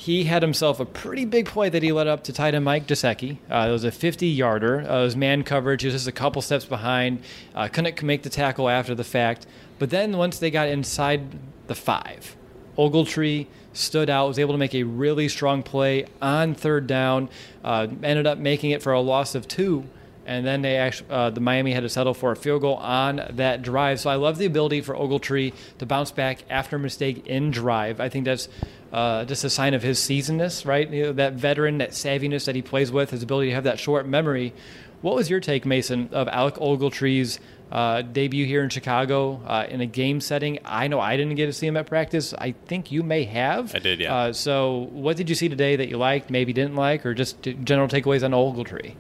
[0.01, 2.87] he had himself a pretty big play that he led up to tight end Mike
[2.87, 3.37] Gesicki.
[3.51, 4.81] Uh, it was a 50 yarder.
[4.81, 5.83] Uh, it was man coverage.
[5.83, 7.23] He was just a couple steps behind.
[7.55, 9.47] Uh, couldn't make the tackle after the fact.
[9.79, 12.35] But then once they got inside the five,
[12.79, 17.29] Ogletree stood out, was able to make a really strong play on third down,
[17.63, 19.85] uh, ended up making it for a loss of two.
[20.27, 23.23] And then they actually, uh, the Miami had to settle for a field goal on
[23.31, 24.01] that drive.
[24.01, 28.01] So I love the ability for Ogletree to bounce back after a mistake in drive.
[28.01, 28.49] I think that's
[28.93, 30.89] uh, just a sign of his seasonedness, right?
[30.89, 33.79] You know, that veteran, that savviness that he plays with, his ability to have that
[33.79, 34.53] short memory.
[35.01, 37.41] What was your take, Mason, of Alec Ogletree's
[37.73, 40.59] uh, debut here in Chicago uh, in a game setting?
[40.65, 42.35] I know I didn't get to see him at practice.
[42.35, 43.75] I think you may have.
[43.75, 44.15] I did, yeah.
[44.15, 47.41] Uh, so, what did you see today that you liked, maybe didn't like, or just
[47.43, 48.95] general takeaways on Ogletree?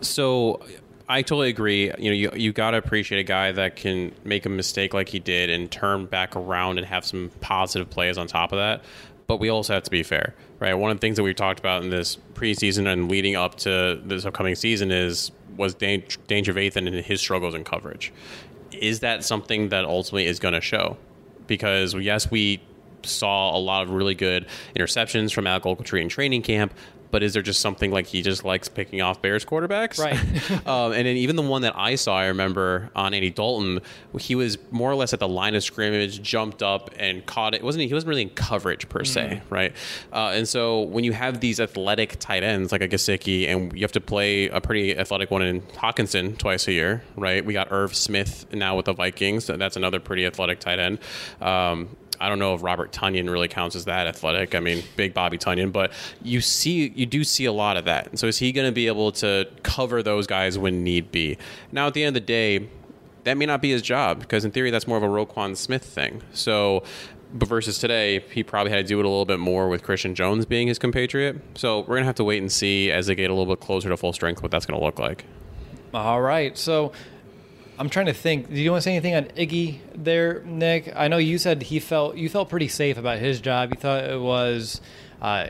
[0.00, 0.60] So
[1.08, 1.92] I totally agree.
[1.98, 5.08] You know, you you got to appreciate a guy that can make a mistake like
[5.08, 8.84] he did and turn back around and have some positive plays on top of that.
[9.26, 10.74] But we also have to be fair, right?
[10.74, 14.00] One of the things that we talked about in this preseason and leading up to
[14.04, 18.12] this upcoming season is was Dan- Danny Trevathan and his struggles in coverage.
[18.72, 20.98] Is that something that ultimately is going to show?
[21.46, 22.60] Because yes, we
[23.02, 24.46] saw a lot of really good
[24.76, 26.74] interceptions from Alec Ogletree in training camp,
[27.10, 29.98] but is there just something like he just likes picking off Bears quarterbacks?
[29.98, 30.66] Right.
[30.66, 33.80] um, and then even the one that I saw, I remember on Andy Dalton,
[34.18, 37.62] he was more or less at the line of scrimmage, jumped up and caught it.
[37.62, 39.72] wasn't He he wasn't really in coverage per se, right?
[40.12, 43.82] Uh, and so when you have these athletic tight ends like a Gesicki, and you
[43.82, 47.44] have to play a pretty athletic one in Hockenson twice a year, right?
[47.44, 49.46] We got Irv Smith now with the Vikings.
[49.46, 50.98] That's another pretty athletic tight end.
[51.40, 54.54] Um, I don't know if Robert Tonyan really counts as that athletic.
[54.54, 55.92] I mean, big Bobby Tonyan, but
[56.22, 58.08] you see, you do see a lot of that.
[58.08, 61.38] And so, is he going to be able to cover those guys when need be?
[61.72, 62.68] Now, at the end of the day,
[63.24, 65.84] that may not be his job because, in theory, that's more of a Roquan Smith
[65.84, 66.22] thing.
[66.32, 66.82] So,
[67.32, 70.14] but versus today, he probably had to do it a little bit more with Christian
[70.14, 71.40] Jones being his compatriot.
[71.56, 73.60] So, we're going to have to wait and see as they get a little bit
[73.60, 75.24] closer to full strength what that's going to look like.
[75.94, 76.56] All right.
[76.56, 76.92] So
[77.78, 78.48] I'm trying to think.
[78.48, 80.92] Do you want to say anything on Iggy there, Nick?
[80.96, 83.70] I know you said he felt you felt pretty safe about his job.
[83.70, 84.80] You thought it was
[85.22, 85.48] uh,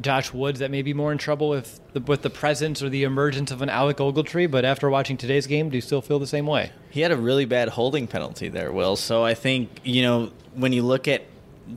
[0.00, 3.04] Josh Woods that may be more in trouble with the, with the presence or the
[3.04, 4.50] emergence of an Alec Ogletree.
[4.50, 6.70] But after watching today's game, do you still feel the same way?
[6.90, 8.96] He had a really bad holding penalty there, Will.
[8.96, 11.22] So I think, you know, when you look at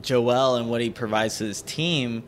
[0.02, 2.24] Joel and what he provides to his team,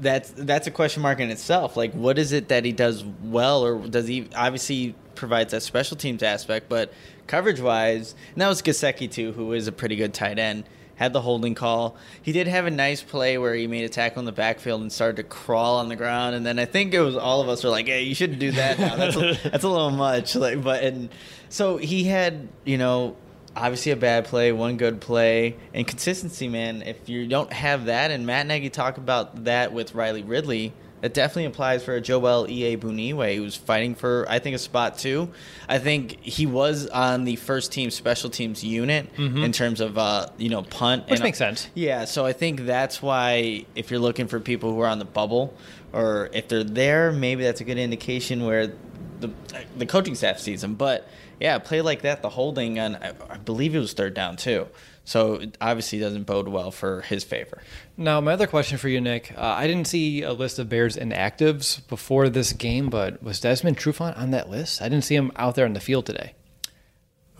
[0.00, 1.76] that's that's a question mark in itself.
[1.76, 5.96] Like, what is it that he does well, or does he obviously provides that special
[5.96, 6.92] teams aspect, but
[7.26, 10.64] coverage wise, and that was Gesicki too, who is a pretty good tight end.
[10.96, 11.94] Had the holding call.
[12.22, 14.90] He did have a nice play where he made a tackle in the backfield and
[14.90, 16.34] started to crawl on the ground.
[16.34, 18.50] And then I think it was all of us were like, "Hey, you shouldn't do
[18.52, 18.96] that now.
[18.96, 21.10] That's a, that's a little much." Like, but and
[21.50, 23.14] so he had, you know,
[23.56, 26.82] obviously a bad play, one good play, and consistency, man.
[26.82, 31.12] If you don't have that, and Matt Nagy talked about that with Riley Ridley, that
[31.12, 35.30] definitely applies for Joel Iyiegbuniwe, who's fighting for, I think, a spot too.
[35.68, 40.28] I think he was on the first team special teams unit in terms of, uh,
[40.38, 41.02] you know, punt.
[41.02, 41.10] Mm-hmm.
[41.10, 41.68] Which and- makes sense.
[41.74, 45.04] Yeah, so I think that's why if you're looking for people who are on the
[45.04, 45.54] bubble,
[45.92, 48.72] or if they're there, maybe that's a good indication where
[49.20, 49.30] the
[49.76, 50.74] the coaching staff sees them.
[50.74, 51.08] But
[51.40, 54.68] yeah, play like that, the holding on, I, I believe it was third down too.
[55.04, 57.62] So it obviously doesn't bode well for his favor.
[57.96, 59.32] Now, my other question for you, Nick.
[59.36, 63.78] Uh, I didn't see a list of Bears inactives before this game, but was Desmond
[63.78, 64.82] Trufant on that list?
[64.82, 66.34] I didn't see him out there in the field today.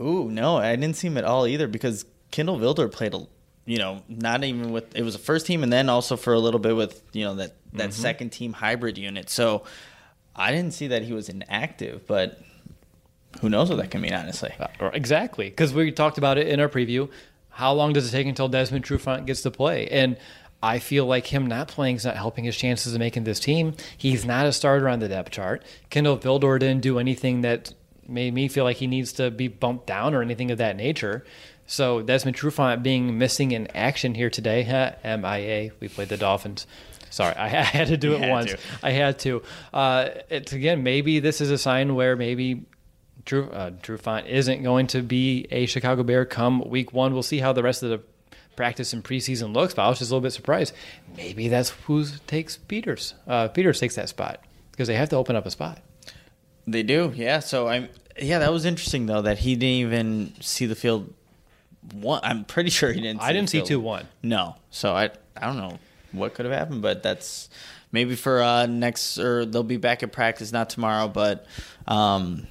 [0.00, 3.26] Ooh, no, I didn't see him at all either because Kindle Vildor played a,
[3.64, 6.38] you know, not even with it was a first team and then also for a
[6.38, 9.30] little bit with you know that that second team hybrid unit.
[9.30, 9.64] So
[10.36, 12.40] I didn't see that he was inactive, but
[13.40, 14.52] who knows what that can mean, honestly.
[14.58, 17.08] Uh, Exactly, because we talked about it in our preview.
[17.50, 19.88] how long does it take until Desmond Trufant gets to play?
[19.88, 20.16] And
[20.62, 23.74] I feel like him not playing is not helping his chances of making this team.
[23.96, 25.62] He's not a starter on the depth chart.
[25.90, 27.72] Kindle Vildor didn't do anything that
[28.08, 31.24] made me feel like he needs to be bumped down or anything of that nature.
[31.66, 34.92] So Desmond Trufant being missing in action here today, huh?
[35.04, 35.72] MIA.
[35.80, 36.66] We played the Dolphins.
[37.10, 38.52] Sorry, I had to do it once.
[38.52, 38.58] to.
[38.82, 39.42] I had to.
[39.74, 42.62] Uh, it's again, maybe this is a sign where maybe
[43.26, 47.12] Drew uh, Trufant isn't going to be a Chicago Bear come week one.
[47.12, 48.00] We'll see how the rest of the
[48.54, 49.74] practice and preseason looks.
[49.74, 50.72] But I was just a little bit surprised.
[51.16, 53.14] Maybe that's who takes Peters.
[53.26, 55.80] Uh, Peters takes that spot because they have to open up a spot.
[56.68, 57.40] They do, yeah.
[57.40, 57.88] So I'm,
[58.20, 61.12] yeah, that was interesting though that he didn't even see the field.
[61.92, 63.20] One, I'm pretty sure he didn't.
[63.20, 64.06] I didn't see two one.
[64.22, 65.78] No, so I I don't know
[66.12, 67.48] what could have happened, but that's
[67.92, 71.46] maybe for uh next or they'll be back at practice not tomorrow, but
[71.88, 72.46] um.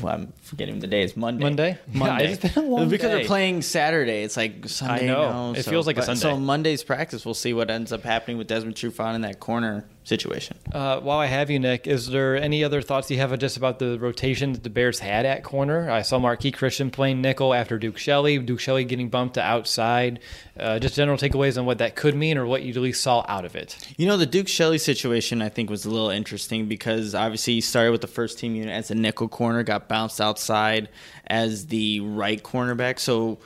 [0.00, 1.02] Well, I'm forgetting the day.
[1.02, 1.42] It's Monday.
[1.42, 1.78] Monday?
[1.92, 2.32] Yeah, Monday.
[2.32, 3.16] it's been a long because day.
[3.18, 4.22] they're playing Saturday.
[4.22, 5.04] It's like Sunday.
[5.04, 5.30] I know.
[5.30, 6.20] now, It so- feels like a Sunday.
[6.20, 9.84] So Monday's practice, we'll see what ends up happening with Desmond Trufant in that corner
[10.04, 10.56] situation.
[10.72, 13.78] Uh, while I have you, Nick, is there any other thoughts you have just about
[13.78, 15.90] the rotation that the Bears had at corner?
[15.90, 20.20] I saw Marquis Christian playing nickel after Duke Shelley, Duke Shelley getting bumped to outside.
[20.58, 23.24] Uh, just general takeaways on what that could mean or what you at least saw
[23.28, 23.76] out of it.
[23.96, 27.60] You know, the Duke Shelley situation I think was a little interesting because obviously he
[27.60, 30.88] started with the first team unit as a nickel corner, got bounced outside
[31.26, 32.98] as the right cornerback.
[32.98, 33.38] So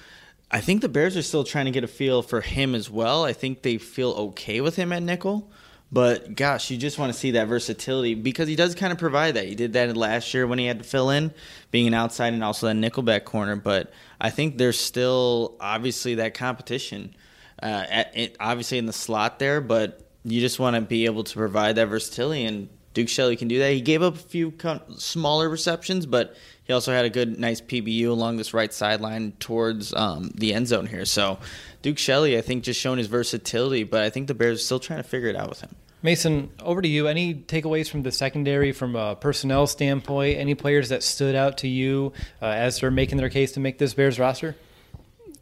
[0.51, 3.25] I think the Bears are still trying to get a feel for him as well.
[3.25, 5.51] I think they feel okay with him at nickel.
[5.95, 9.35] But gosh, you just want to see that versatility because he does kind of provide
[9.35, 9.47] that.
[9.47, 11.33] He did that last year when he had to fill in,
[11.71, 13.55] being an outside and also that nickelback corner.
[13.55, 17.15] But I think there's still obviously that competition,
[17.63, 19.61] uh, at, it, obviously in the slot there.
[19.61, 23.47] But you just want to be able to provide that versatility, and Duke Shelley can
[23.47, 23.73] do that.
[23.73, 24.53] He gave up a few
[24.97, 26.35] smaller receptions, but
[26.65, 30.67] he also had a good, nice PBU along this right sideline towards um, the end
[30.67, 31.05] zone here.
[31.05, 31.39] So
[31.83, 34.81] Duke Shelley, I think, just showing his versatility, but I think the Bears are still
[34.81, 35.77] trying to figure it out with him.
[36.05, 37.09] Mason, over to you.
[37.09, 40.39] Any takeaways from the secondary from a personnel standpoint?
[40.39, 43.79] Any players that stood out to you uh, as they're making their case to make
[43.79, 44.55] this Bears roster?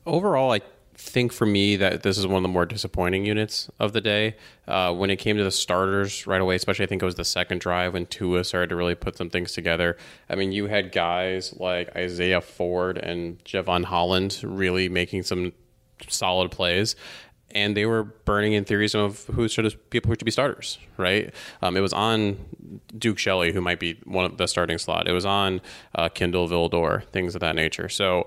[0.06, 0.60] overall, I
[0.94, 4.36] think for me that this is one of the more disappointing units of the day.
[4.68, 7.24] Uh, when it came to the starters right away, especially I think it was the
[7.24, 9.96] second drive when Tua started to really put some things together.
[10.28, 15.52] I mean, you had guys like Isaiah Ford and Javon Holland really making some
[16.08, 16.94] solid plays.
[17.54, 21.32] And they were burning in theories of who should people who should be starters, right?
[21.60, 22.38] Um, it was on
[22.96, 25.08] Duke Shelley, who might be one of the starting slot.
[25.08, 25.60] It was on
[25.94, 27.88] uh, Kindle Vildor, things of that nature.
[27.88, 28.26] So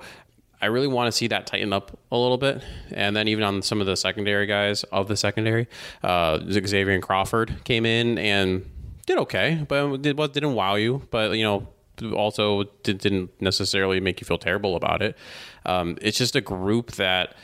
[0.61, 2.63] I really want to see that tighten up a little bit.
[2.91, 5.67] And then even on some of the secondary guys of the secondary,
[6.03, 8.69] uh, Xavier and Crawford came in and
[9.05, 11.07] did okay, but did what didn't wow you.
[11.11, 11.67] But you know,
[12.13, 15.17] also did, didn't necessarily make you feel terrible about it.
[15.65, 17.36] Um, it's just a group that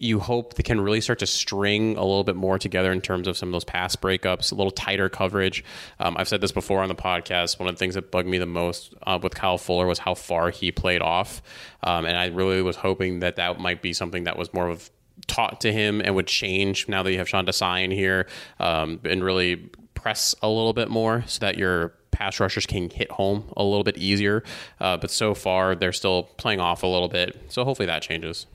[0.00, 3.28] you hope they can really start to string a little bit more together in terms
[3.28, 5.62] of some of those pass breakups, a little tighter coverage.
[6.00, 7.58] Um, I've said this before on the podcast.
[7.58, 10.14] One of the things that bugged me the most uh, with Kyle Fuller was how
[10.14, 11.42] far he played off,
[11.82, 14.90] um, and I really was hoping that that might be something that was more of
[15.26, 18.26] taught to him and would change now that you have Sean Desai in here
[18.58, 19.56] um, and really
[19.94, 23.84] press a little bit more so that your pass rushers can hit home a little
[23.84, 24.42] bit easier.
[24.80, 27.38] Uh, but so far, they're still playing off a little bit.
[27.48, 28.46] So hopefully that changes.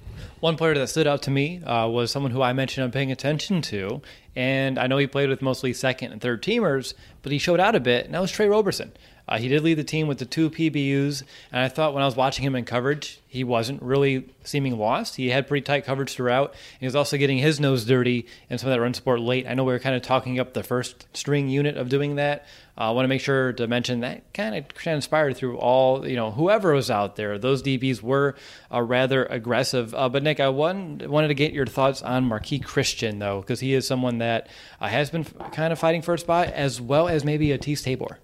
[0.41, 3.11] One player that stood out to me uh, was someone who I mentioned I'm paying
[3.11, 4.01] attention to,
[4.35, 7.73] and I know he played with mostly second and third teamers, but he showed out
[7.73, 8.91] a bit, and that was Tre Roberson.
[9.27, 12.05] Uh, he did lead the team with the two PBUs, and I thought when I
[12.05, 15.15] was watching him in coverage, he wasn't really seeming lost.
[15.15, 16.53] He had pretty tight coverage throughout.
[16.79, 19.47] He was also getting his nose dirty in some of that run support late.
[19.47, 22.45] I know we were kind of talking up the first string unit of doing that.
[22.77, 26.15] Uh, I want to make sure to mention that kind of transpired through all, you
[26.17, 27.37] know, whoever was out there.
[27.37, 28.35] Those DBs were
[28.73, 29.95] uh, rather aggressive.
[29.95, 33.61] Uh, but Nick, I won- wanted to get your thoughts on Marquis Christian, though, because
[33.61, 34.47] he is someone that
[34.81, 37.57] uh, has been f- kind of fighting for a spot, as well as maybe a
[37.57, 38.19] Teez Tabor.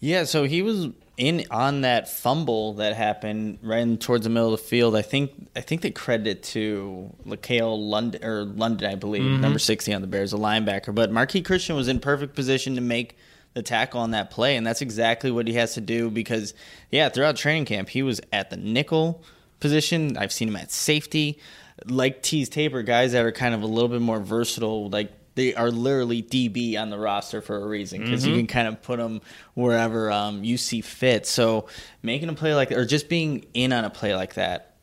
[0.00, 4.52] Yeah, so he was in on that fumble that happened right in towards the middle
[4.52, 4.94] of the field.
[4.94, 9.58] I think I think they credit it to LaCale London or London, I believe, number
[9.58, 10.94] sixty on the Bears, a linebacker.
[10.94, 13.16] But Marquis Christian was in perfect position to make
[13.56, 16.52] the tackle on that play, and that's exactly what he has to do because
[16.90, 19.24] yeah, throughout training camp he was at the nickel
[19.60, 20.16] position.
[20.18, 21.40] I've seen him at safety.
[21.86, 25.54] Like Teez Tabor, guys that are kind of a little bit more versatile, like they
[25.54, 28.98] are literally DB on the roster for a reason because you can kind of put
[28.98, 29.20] them
[29.54, 31.26] wherever um, you see fit.
[31.26, 31.68] So
[32.02, 34.75] making a play like or just being in on a play like that,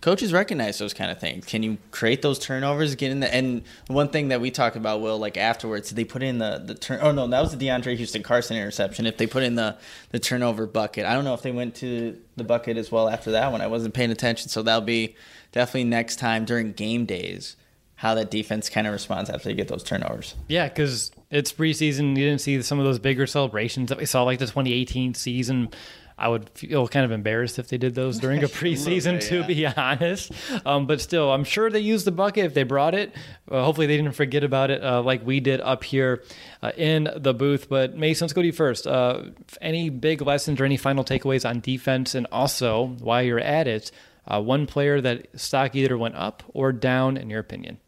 [0.00, 1.44] coaches recognize those kind of things.
[1.46, 5.00] Can you create those turnovers, get in the and one thing that we talked about,
[5.00, 7.00] Will, like afterwards, they put in the the turn.
[7.02, 9.06] Oh no, that was the DeAndre Houston Carson interception.
[9.06, 9.76] If they put in the
[10.10, 13.32] the turnover bucket, I don't know if they went to the bucket as well after
[13.32, 13.60] that one.
[13.60, 15.16] I wasn't paying attention, so that'll be
[15.52, 17.56] definitely next time during game days
[17.96, 20.34] how that defense kind of responds after they get those turnovers.
[20.48, 22.10] Yeah, because it's preseason.
[22.10, 25.70] You didn't see some of those bigger celebrations that we saw, like the 2018 season.
[26.18, 29.36] I would feel kind of embarrassed if they did those during a preseason, bit, to
[29.40, 29.46] yeah.
[29.46, 30.32] be honest.
[30.64, 33.14] Um, but still, I'm sure they used the bucket if they brought it.
[33.50, 36.22] Uh, hopefully, they didn't forget about it uh, like we did up here
[36.62, 37.68] uh, in the booth.
[37.68, 38.86] But Mason, let's go to you first.
[38.86, 39.24] Uh,
[39.60, 42.14] any big lessons or any final takeaways on defense?
[42.14, 43.90] And also, while you're at it,
[44.26, 47.78] uh, one player that stock either went up or down, in your opinion?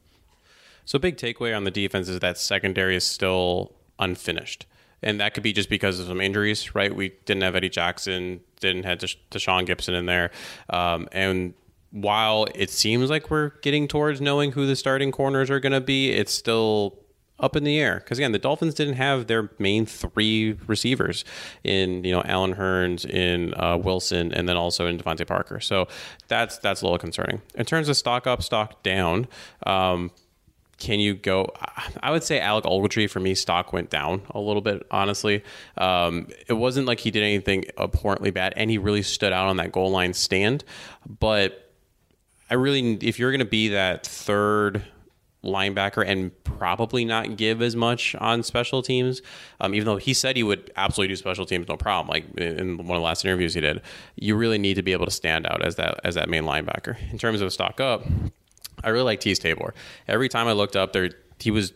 [0.85, 4.67] So, big takeaway on the defense is that secondary is still unfinished.
[5.03, 6.95] And that could be just because of some injuries, right?
[6.95, 10.31] We didn't have Eddie Jackson, didn't have Desha- Deshaun Gibson in there.
[10.71, 11.55] Um, and
[11.91, 15.81] while it seems like we're getting towards knowing who the starting corners are going to
[15.81, 16.99] be, it's still
[17.41, 17.97] up in the air.
[17.97, 21.25] Because again, the Dolphins didn't have their main three receivers
[21.65, 25.61] in you know Allen Hurns, in uh, Wilson, and then also in DeVante Parker.
[25.61, 25.89] So
[26.27, 27.43] that's that's a little concerning.
[27.55, 29.29] In terms of stock up, stock down.
[29.67, 30.11] Um,
[30.79, 31.53] can you go?
[32.03, 35.43] I would say Alec Ogletree for me, stock went down a little bit, honestly.
[35.77, 39.57] Um, it wasn't like he did anything abhorrently bad, and he really stood out on
[39.57, 40.65] that goal line stand.
[41.07, 41.73] But
[42.49, 44.85] I really, if you're going to be that third
[45.45, 49.23] linebacker and probably not give as much on special teams,
[49.61, 52.09] um, even though he said he would absolutely do special teams, no problem.
[52.09, 53.83] Like in one of the last interviews he did,
[54.17, 56.97] you really need to be able to stand out as that as that main linebacker.
[57.11, 58.05] In terms of stock up,
[58.85, 59.75] I really like Teez Tabor.
[60.07, 61.73] Every time I looked up there, he was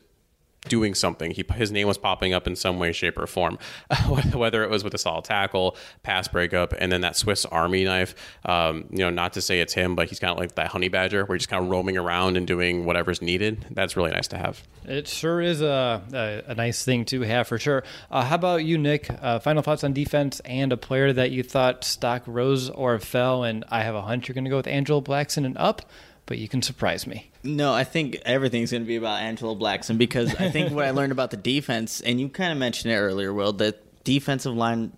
[0.69, 1.33] doing something.
[1.33, 3.59] He, his name was popping up in some way, shape, or form,
[4.33, 8.15] whether it was with a solid tackle, pass breakup, and then that Swiss Army knife.
[8.45, 10.89] Um, you know, not to say it's him, but he's kind of like that honey
[10.89, 13.67] badger where he's just kind of roaming around and doing whatever's needed.
[13.71, 14.63] That's really nice to have.
[14.85, 17.83] It sure is a, a, a nice thing to have for sure.
[18.11, 19.11] Uh, how about you, Nick?
[19.21, 23.43] Uh, final thoughts on defense and a player that you thought stock rose or fell?
[23.43, 25.83] And I have a hunch you're going to go with Angelo Blackson and up,
[26.27, 27.31] but you can surprise me.
[27.43, 30.91] No, I think everything's going to be about Angelo Blackson because I think what I
[30.93, 34.93] learned about the defense, and you kind of mentioned it earlier, Will, that defensive line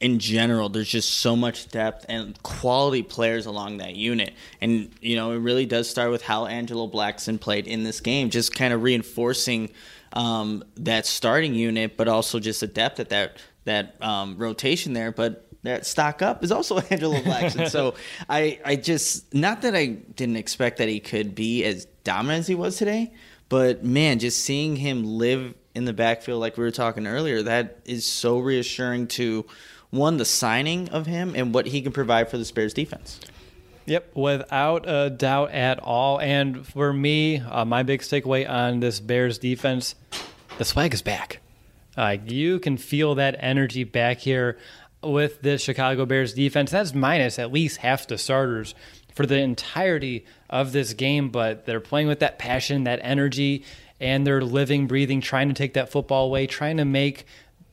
[0.00, 4.34] in general, there's just so much depth and quality players along that unit.
[4.60, 8.30] And, you know, it really does start with how Angelo Blackson played in this game,
[8.30, 9.70] just kind of reinforcing
[10.12, 15.12] um, that starting unit, but also just the depth at that, that um, rotation there.
[15.12, 17.68] But that stock up is also Angelo Blackson.
[17.68, 17.94] so
[18.28, 22.46] I, I just not that I didn't expect that he could be as dominant as
[22.46, 23.12] he was today,
[23.48, 27.78] but man, just seeing him live in the backfield like we were talking earlier, that
[27.84, 29.44] is so reassuring to
[29.90, 33.20] one the signing of him and what he can provide for the Bears defense.
[33.86, 36.18] Yep, without a doubt at all.
[36.18, 39.94] And for me, uh, my biggest takeaway on this Bears defense,
[40.58, 41.40] the swag is back.
[41.96, 44.58] Uh, you can feel that energy back here
[45.12, 46.70] with this Chicago Bears defense.
[46.70, 48.74] That's minus at least half the starters
[49.14, 53.64] for the entirety of this game, but they're playing with that passion, that energy,
[54.00, 57.24] and they're living, breathing, trying to take that football away, trying to make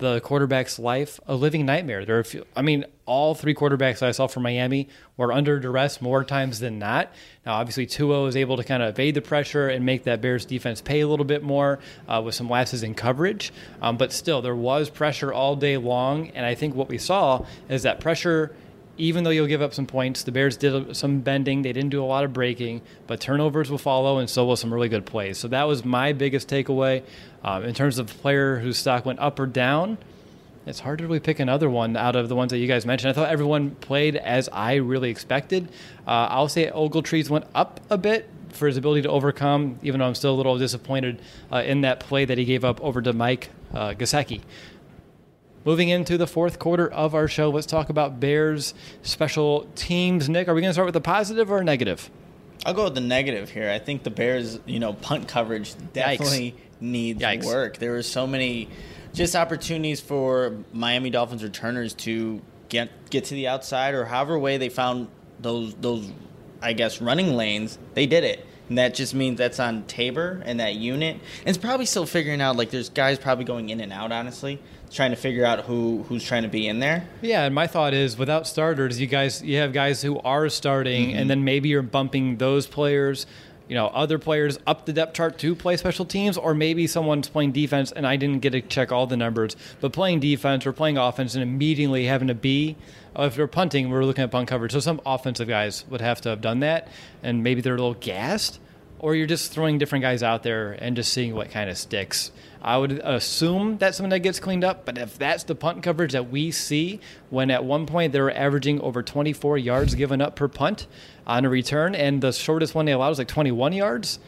[0.04, 2.04] the quarterback's life a living nightmare.
[2.04, 6.01] There, are, few, I mean, all three quarterbacks I saw from Miami were under duress
[6.01, 7.10] more times than not.
[7.45, 10.45] Now, obviously, Tua was able to kind of evade the pressure and make that Bears
[10.45, 11.80] defense pay a little bit more
[12.10, 13.54] uh, with some lapses in coverage.
[13.82, 17.45] Um, but still, there was pressure all day long, and I think what we saw
[17.70, 18.54] is that pressure
[18.98, 21.64] even though you'll give up some points, the Bears did some bending.
[21.64, 24.74] They didn't do a lot of breaking, but turnovers will follow, and so will some
[24.74, 25.38] really good plays.
[25.38, 27.04] So that was my biggest takeaway.
[27.44, 29.98] Um, in terms of player whose stock went up or down,
[30.66, 33.10] it's hard to really pick another one out of the ones that you guys mentioned.
[33.10, 35.70] I thought everyone played as I really expected.
[36.08, 40.06] Uh, I'll say Ogletree's went up a bit for his ability to overcome, even though
[40.06, 41.20] I'm still a little disappointed
[41.52, 44.41] uh, in that play that he gave up over to Mike uh, Gesicki.
[45.66, 50.28] Moving into the fourth quarter of our show, let's talk about Bears special teams.
[50.28, 52.09] Nick, are we going to start with a positive or a negative?
[52.66, 53.70] I'll go with the negative here.
[53.70, 56.82] I think the Bears, you know, punt coverage definitely Yikes.
[56.82, 57.45] needs Yikes.
[57.45, 57.78] work.
[57.78, 58.70] There were so many
[59.14, 64.57] just opportunities for Miami Dolphins returners to get get to the outside or however way
[64.57, 65.07] they found
[65.39, 66.09] those those
[66.61, 67.78] I guess running lanes.
[67.93, 68.45] They did it.
[68.70, 71.16] And that just means that's on Tabor and that unit.
[71.39, 74.59] And it's probably still figuring out like there's guys probably going in and out honestly,
[74.91, 77.07] trying to figure out who who's trying to be in there.
[77.22, 81.09] Yeah, and my thought is without starters, you guys you have guys who are starting
[81.09, 81.18] mm-hmm.
[81.18, 83.26] and then maybe you're bumping those players.
[83.68, 87.30] You know other players up the depth chart to play special teams, or maybe someone's
[87.30, 90.74] playing defense and I didn't get to check all the numbers, but playing defense or
[90.74, 92.76] playing offense and immediately having to be.
[93.18, 94.72] uh, If they're punting, we're looking at punt coverage.
[94.74, 96.88] So some offensive guys would have to have done that,
[97.22, 98.59] and maybe they're a little gassed,
[98.99, 102.32] or you're just throwing different guys out there and just seeing what kind of sticks.
[102.61, 106.14] I would assume that's something that gets cleaned up, but if that's the punt coverage
[106.14, 110.38] that we see, when at one point they were averaging over 24 yards given up
[110.38, 110.88] per punt
[111.26, 114.19] on a return, and the shortest one they allowed was like 21 yards,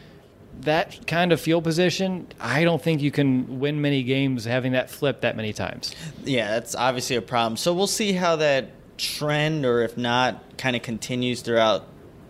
[0.62, 4.90] that kind of field position, I don't think you can win many games having that
[4.90, 5.94] flip that many times.
[6.24, 7.58] Yeah, that's obviously a problem.
[7.58, 11.86] So we'll see how that trend, or if not, kind of continues throughout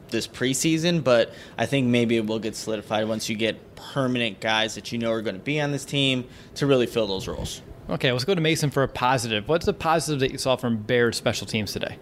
[0.09, 1.03] this preseason.
[1.03, 4.97] But I think maybe it will get solidified once you get permanent guys that you
[4.97, 7.61] know are going to be on this team to really fill those roles.
[7.88, 9.47] Okay, let's go to Mason for a positive.
[9.47, 11.97] What's the positive that you saw from Bears special teams today?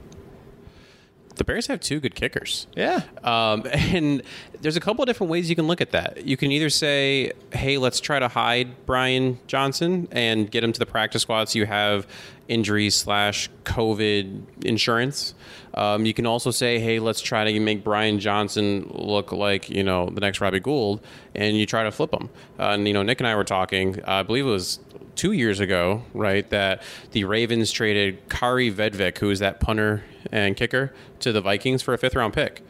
[1.36, 2.68] The Bears have two good kickers.
[2.76, 3.02] Yeah.
[3.24, 4.22] Um, and
[4.62, 6.26] there's a couple of different ways you can look at that.
[6.26, 10.80] You can either say, hey, let's try to hide Brian Johnson and get him to
[10.80, 12.08] the practice squad so you have
[12.48, 15.34] injury slash COVID insurance.
[15.74, 19.84] Um, you can also say, hey, let's try to make Brian Johnson look like, you
[19.84, 21.02] know, the next Robbie Gould,
[21.34, 22.30] and you try to flip him.
[22.60, 24.80] Uh, and, you know, Nick and I were talking, uh, I believe it was
[25.16, 30.56] two years ago, right, that the Ravens traded Kaare Vedvik, who is that punter and
[30.56, 32.62] kicker, to the Vikings for a fifth round pick.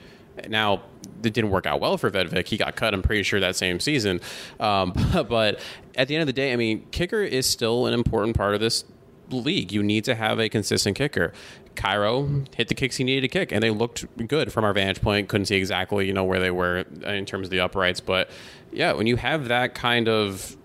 [0.49, 0.83] Now,
[1.23, 2.47] it didn't work out well for Vedvik.
[2.47, 4.19] He got cut, I'm pretty sure, that same season.
[4.59, 5.59] Um, but
[5.95, 8.59] at the end of the day, I mean, kicker is still an important part of
[8.59, 8.83] this
[9.29, 9.71] league.
[9.71, 11.33] You need to have a consistent kicker.
[11.75, 15.01] Cairo hit the kicks he needed to kick, and they looked good from our vantage
[15.01, 15.27] point.
[15.27, 18.29] Couldn't see exactly, you know, where they were in terms of the uprights, but
[18.71, 20.55] yeah, when you have that kind of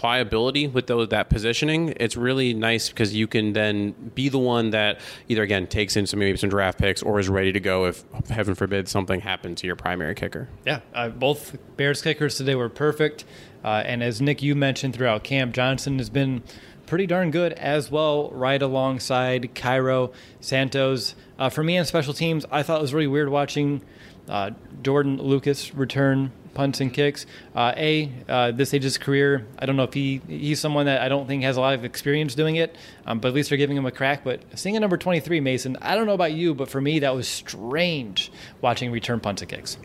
[0.00, 4.70] pliability with those, that positioning, it's really nice because you can then be the one
[4.70, 4.98] that
[5.28, 8.02] either again takes in some maybe some draft picks or is ready to go if
[8.30, 10.48] heaven forbid something happened to your primary kicker.
[10.64, 13.26] Yeah, uh, both Bears kickers today were perfect.
[13.62, 16.42] Uh, and as Nick, you mentioned throughout camp, Johnson has been
[16.86, 21.14] pretty darn good as well, right alongside Cairo Santos.
[21.38, 23.82] Uh, for me on special teams, I thought it was really weird watching
[24.30, 27.26] uh, Jordan Lucas return punts and kicks.
[27.54, 30.86] Uh, a, uh, this age of his career, I don't know if he he's someone
[30.86, 32.76] that I don't think has a lot of experience doing it,
[33.06, 34.24] um, but at least they're giving him a crack.
[34.24, 37.14] But seeing a number 23, Mason, I don't know about you, but for me, that
[37.14, 39.76] was strange watching return punts and kicks.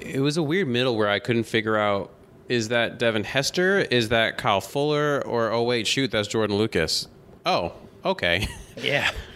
[0.00, 2.10] It was a weird middle where I couldn't figure out
[2.48, 7.08] is that Devin Hester, is that Kyle Fuller, or oh wait, shoot, that's Jordan Lucas.
[7.46, 7.72] Oh,
[8.04, 8.46] okay.
[8.76, 9.10] Yeah.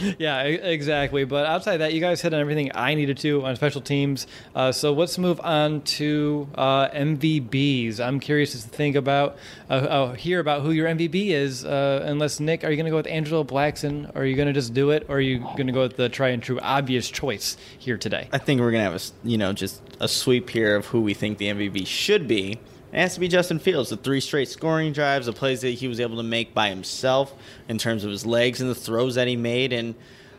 [0.18, 1.24] Yeah, exactly.
[1.24, 4.26] But outside that, you guys hit on everything I needed to on special teams.
[4.54, 8.00] Uh, so let's move on to uh, MVBs.
[8.00, 9.36] I'm curious to think about,
[9.70, 11.64] uh, uh, hear about who your MVP is.
[11.64, 14.14] Uh, unless Nick, are you going to go with Angelo Blackson?
[14.14, 15.06] Or are you going to just do it?
[15.08, 18.28] Or are you going to go with the try and true obvious choice here today?
[18.32, 21.14] I think we're gonna have a you know just a sweep here of who we
[21.14, 22.60] think the MVP should be.
[22.98, 23.90] It has to be Justin Fields.
[23.90, 27.32] The three straight scoring drives, the plays that he was able to make by himself
[27.68, 29.72] in terms of his legs and the throws that he made.
[29.72, 29.94] And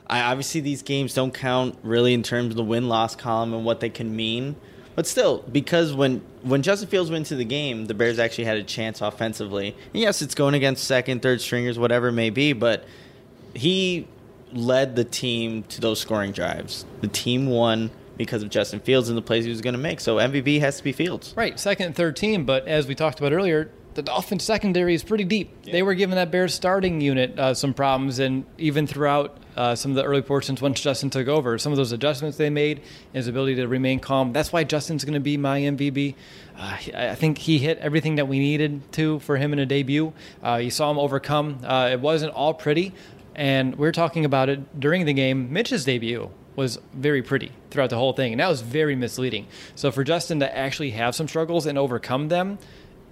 [0.08, 3.64] I, obviously, these games don't count really in terms of the win loss column and
[3.64, 4.58] what they can mean.
[4.94, 8.58] But still, because when when Justin Fields went into the game, the Bears actually had
[8.58, 9.74] a chance offensively.
[9.94, 12.84] And yes, it's going against second, third stringers, whatever it may be, but
[13.54, 14.06] he
[14.52, 16.86] led the team to those scoring drives.
[17.00, 17.90] The team won
[18.20, 20.02] because of Justin Fields and the plays he was going to make.
[20.02, 21.34] So MVP has to be Fields.
[21.38, 22.44] Right, second and third team.
[22.44, 25.64] But as we talked about earlier, the Dolphins secondary is pretty deep.
[25.64, 29.92] They were giving that Bears starting unit uh, some problems, and even throughout uh, some
[29.92, 32.82] of the early portions once Justin took over, some of those adjustments they made,
[33.14, 34.34] his ability to remain calm.
[34.34, 36.16] That's why Justin's going to be my MVP.
[36.58, 40.12] Uh, I think he hit everything that we needed to for him in a debut.
[40.44, 41.60] Uh, you saw him overcome.
[41.64, 42.94] Uh, it wasn't all pretty,
[43.34, 45.54] and we are talking about it during the game.
[45.54, 49.48] Mitch's debut was very pretty throughout the whole thing, and that was very misleading.
[49.76, 52.60] So for Justin to actually have some struggles and overcome them,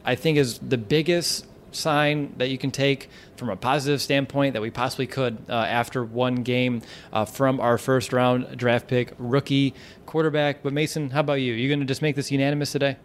[0.05, 4.61] I think is the biggest sign that you can take from a positive standpoint that
[4.61, 6.81] we possibly could uh, after one game
[7.13, 9.73] uh, from our first round draft pick rookie
[10.05, 10.61] quarterback.
[10.61, 11.53] But Mason, how about you?
[11.53, 12.97] You going to just make this unanimous today?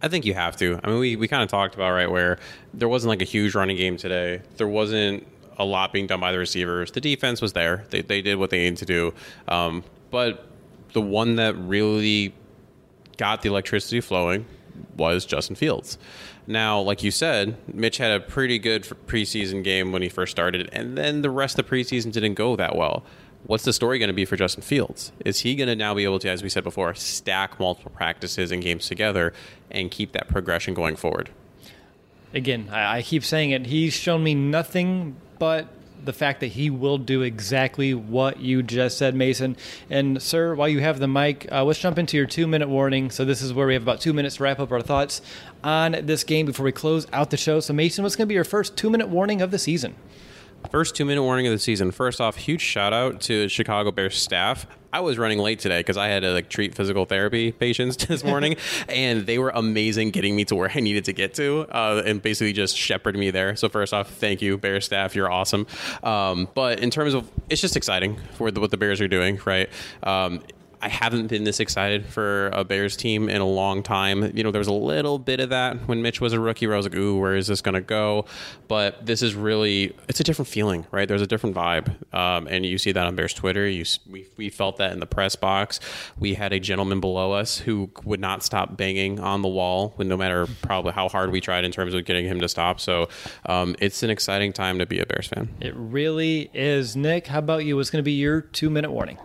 [0.00, 0.80] I think you have to.
[0.82, 2.38] I mean, we, we kind of talked about right where
[2.74, 4.42] there wasn't like a huge running game today.
[4.56, 5.26] There wasn't
[5.58, 6.92] a lot being done by the receivers.
[6.92, 7.84] The defense was there.
[7.90, 9.14] They, they did what they needed to do.
[9.48, 10.46] Um, but
[10.92, 12.34] the one that really
[13.16, 14.46] got the electricity flowing
[14.96, 15.98] was Justin Fields.
[16.46, 20.68] Now, like you said, Mitch had a pretty good preseason game when he first started,
[20.72, 23.04] and then the rest of the preseason didn't go that well.
[23.44, 25.12] What's the story going to be for Justin Fields?
[25.24, 28.52] Is he going to now be able to, as we said before, stack multiple practices
[28.52, 29.32] and games together
[29.70, 31.30] and keep that progression going forward?
[32.34, 33.66] Again, I, I keep saying it.
[33.66, 35.66] He's shown me nothing but
[36.04, 39.56] the fact that he will do exactly what you just said, Mason.
[39.90, 43.10] And, sir, while you have the mic, uh, let's jump into your two minute warning.
[43.10, 45.20] So, this is where we have about two minutes to wrap up our thoughts
[45.64, 47.58] on this game before we close out the show.
[47.58, 49.96] So, Mason, what's going to be your first two minute warning of the season?
[50.70, 51.90] First two minute warning of the season.
[51.90, 54.66] First off, huge shout out to Chicago Bears staff.
[54.92, 58.22] I was running late today because I had to like treat physical therapy patients this
[58.24, 58.56] morning,
[58.88, 62.22] and they were amazing getting me to where I needed to get to, uh, and
[62.22, 63.56] basically just shepherded me there.
[63.56, 65.14] So first off, thank you, Bears staff.
[65.14, 65.66] You're awesome.
[66.02, 69.40] Um, but in terms of, it's just exciting for the, what the Bears are doing,
[69.44, 69.68] right?
[70.02, 70.42] Um,
[70.82, 74.36] I haven't been this excited for a Bears team in a long time.
[74.36, 76.74] You know, there was a little bit of that when Mitch was a rookie where
[76.74, 78.24] I was like, ooh, where is this going to go?
[78.66, 81.06] But this is really, it's a different feeling, right?
[81.06, 81.94] There's a different vibe.
[82.12, 83.68] Um, and you see that on Bears Twitter.
[83.68, 85.78] You, we, we felt that in the press box.
[86.18, 90.16] We had a gentleman below us who would not stop banging on the wall, no
[90.16, 92.80] matter probably how hard we tried in terms of getting him to stop.
[92.80, 93.08] So
[93.46, 95.48] um, it's an exciting time to be a Bears fan.
[95.60, 96.96] It really is.
[96.96, 97.76] Nick, how about you?
[97.76, 99.18] What's going to be your two minute warning?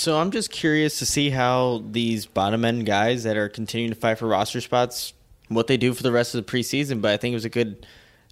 [0.00, 4.00] So I'm just curious to see how these bottom end guys that are continuing to
[4.00, 5.12] fight for roster spots,
[5.48, 7.02] what they do for the rest of the preseason.
[7.02, 7.84] But I think it was a good,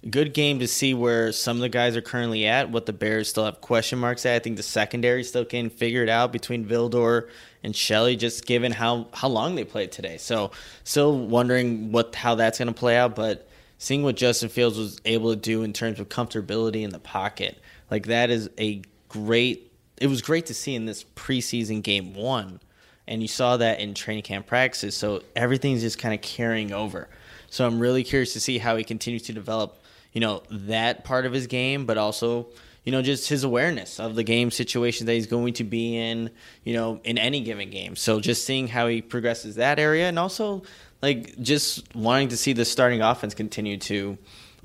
[0.09, 2.71] good game to see where some of the guys are currently at.
[2.71, 4.33] What the Bears still have question marks at.
[4.33, 7.29] I think the secondary still can figure it out between Vildor
[7.61, 10.17] and Shelley, just given how how long they played today.
[10.17, 10.49] So
[10.83, 13.15] still wondering what how that's going to play out.
[13.15, 13.47] But
[13.77, 17.59] seeing what Justin Fields was able to do in terms of comfortability in the pocket,
[17.91, 19.68] like that is a great
[19.99, 22.59] it was great to see in this preseason game one,
[23.07, 24.95] and you saw that in training camp practices.
[24.95, 27.07] So everything's just kind of carrying over.
[27.49, 29.81] So I'm really curious to see how he continues to develop,
[30.13, 32.47] you know, that part of his game, but also,
[32.83, 36.29] you know, just his awareness of the game situation that he's going to be in,
[36.63, 37.95] you know, in any given game.
[37.95, 40.63] So just seeing how he progresses that area, and also
[41.01, 44.17] like just wanting to see the starting offense continue to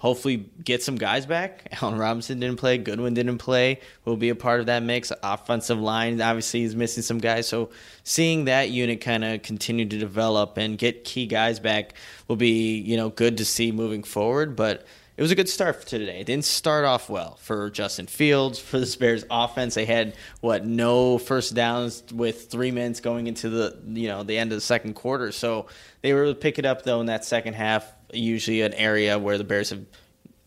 [0.04, 1.66] hopefully get some guys back.
[1.80, 2.76] Allen Robinson didn't play.
[2.76, 3.80] Goodwin didn't play.
[4.04, 5.10] Will be a part of that mix.
[5.22, 7.48] Offensive line obviously is missing some guys.
[7.48, 7.70] So
[8.02, 11.94] seeing that unit kind of continue to develop and get key guys back
[12.28, 14.56] will be you know good to see moving forward.
[14.56, 14.84] But
[15.16, 16.20] it was a good start for today.
[16.20, 19.74] It didn't start off well for Justin Fields for the Bears offense.
[19.74, 24.36] They had what no first downs with three minutes going into the you know the
[24.36, 25.32] end of the second quarter.
[25.32, 25.68] So
[26.02, 29.18] they were able to pick it up though in that second half usually an area
[29.18, 29.84] where the Bears have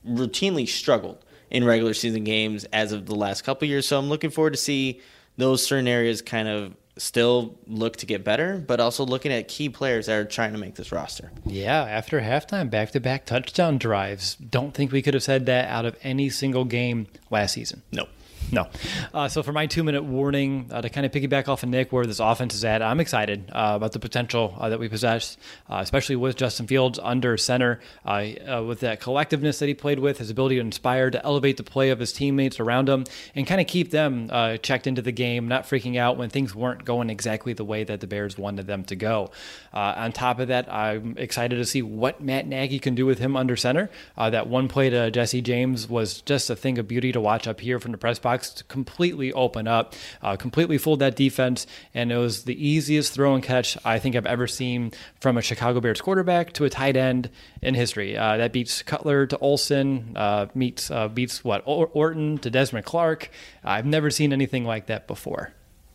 [0.07, 3.87] routinely struggled in regular season games as of the last couple years.
[3.87, 5.01] So I'm looking forward to see
[5.37, 9.69] those certain areas kind of still look to get better, but also looking at key
[9.69, 11.31] players that are trying to make this roster.
[11.45, 14.35] Yeah, after halftime, back to back touchdown drives.
[14.35, 17.83] Don't think we could have said that out of any single game last season.
[17.91, 18.09] Nope.
[18.51, 18.67] No.
[19.13, 21.91] Uh, so for my two minute warning, uh, to kind of piggyback off of Nick,
[21.91, 25.37] where this offense is at, I'm excited uh, about the potential uh, that we possess,
[25.69, 30.19] uh, especially with Justin Fields under center, uh, with that collectiveness that he played with,
[30.19, 33.03] his ability to inspire, to elevate the play of his teammates around him,
[33.35, 34.29] and kind of keep them
[34.61, 37.99] checked into the game, not freaking out when things weren't going exactly the way that
[37.99, 39.29] the Bears wanted them to go.
[39.73, 43.35] on top of that, I'm excited to see what Matt Nagy can do with him
[43.35, 43.89] under center.
[44.17, 47.59] that one play to Jesse James was just a thing of beauty to watch up
[47.59, 52.11] here from the press box to completely open up, uh, completely fooled that defense, and
[52.11, 55.79] it was the easiest throw and catch I think I've ever seen from a Chicago
[55.79, 57.29] Bears quarterback to a tight end
[57.61, 58.17] in history.
[58.17, 63.29] Uh, that beats Cutler to Olsen, uh, meets uh, beats what Orton to Desmond Clark.
[63.63, 65.53] I've never seen anything like that before.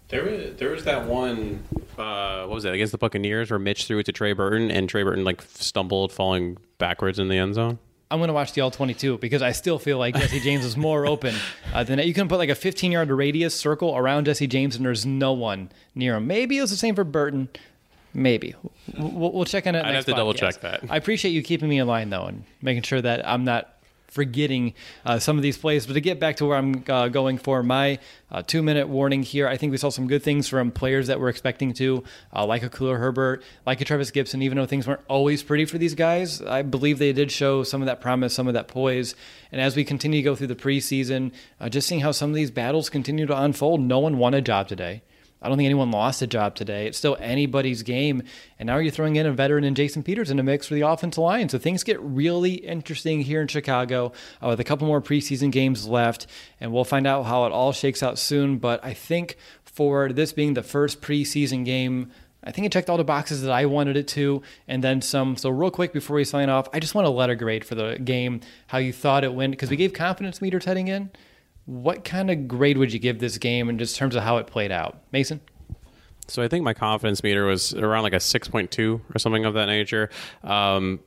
[0.08, 1.62] There was there was that one.
[1.98, 4.88] Uh, what was that against the Buccaneers where Mitch threw it to Trey Burton and
[4.88, 7.78] Trey Burton like stumbled, falling backwards in the end zone.
[8.12, 10.76] I'm going to watch the all 22 because I still feel like Jesse James is
[10.76, 11.34] more open
[11.72, 14.84] uh, than you can put like a 15 yard radius circle around Jesse James and
[14.84, 16.26] there's no one near him.
[16.26, 17.48] Maybe it was the same for Burton.
[18.12, 18.54] Maybe
[18.98, 19.82] we'll, we'll check on it.
[19.82, 20.16] I'd have to podcast.
[20.16, 20.84] double check that.
[20.90, 23.78] I appreciate you keeping me in line though and making sure that I'm not
[24.12, 24.74] forgetting
[25.06, 25.86] uh, some of these plays.
[25.86, 27.98] But to get back to where I'm uh, going for my
[28.30, 31.18] uh, two minute warning here, I think we saw some good things from players that
[31.18, 32.04] we're expecting to,
[32.34, 35.64] uh, like a Khalil Herbert, like a Trevis Gipson, even though things weren't always pretty
[35.64, 36.42] for these guys.
[36.42, 39.14] I believe they did show some of that promise, some of that poise.
[39.50, 42.36] And as we continue to go through the preseason, uh, just seeing how some of
[42.36, 45.02] these battles continue to unfold, no one won a job today.
[45.42, 46.86] I don't think anyone lost a job today.
[46.86, 48.22] It's still anybody's game.
[48.58, 50.82] And now you're throwing in a veteran and Jason Peters in the mix for the
[50.82, 51.48] offensive line.
[51.48, 54.12] So things get really interesting here in Chicago
[54.42, 56.26] uh, with a couple more preseason games left.
[56.60, 58.58] And we'll find out how it all shakes out soon.
[58.58, 62.12] But I think for this being the first preseason game,
[62.44, 65.36] I think it checked all the boxes that I wanted it to, and then some.
[65.36, 67.98] So, real quick before we sign off, I just want a letter grade for the
[68.04, 71.10] game, how you thought it went, because we gave confidence meters heading in.
[71.64, 74.46] What kind of grade would you give this game in just terms of how it
[74.46, 74.98] played out?
[75.12, 75.40] Mason?
[76.28, 79.66] So I think my confidence meter was around like a 6.2 or something of that
[79.66, 80.10] nature.
[80.42, 81.00] Um,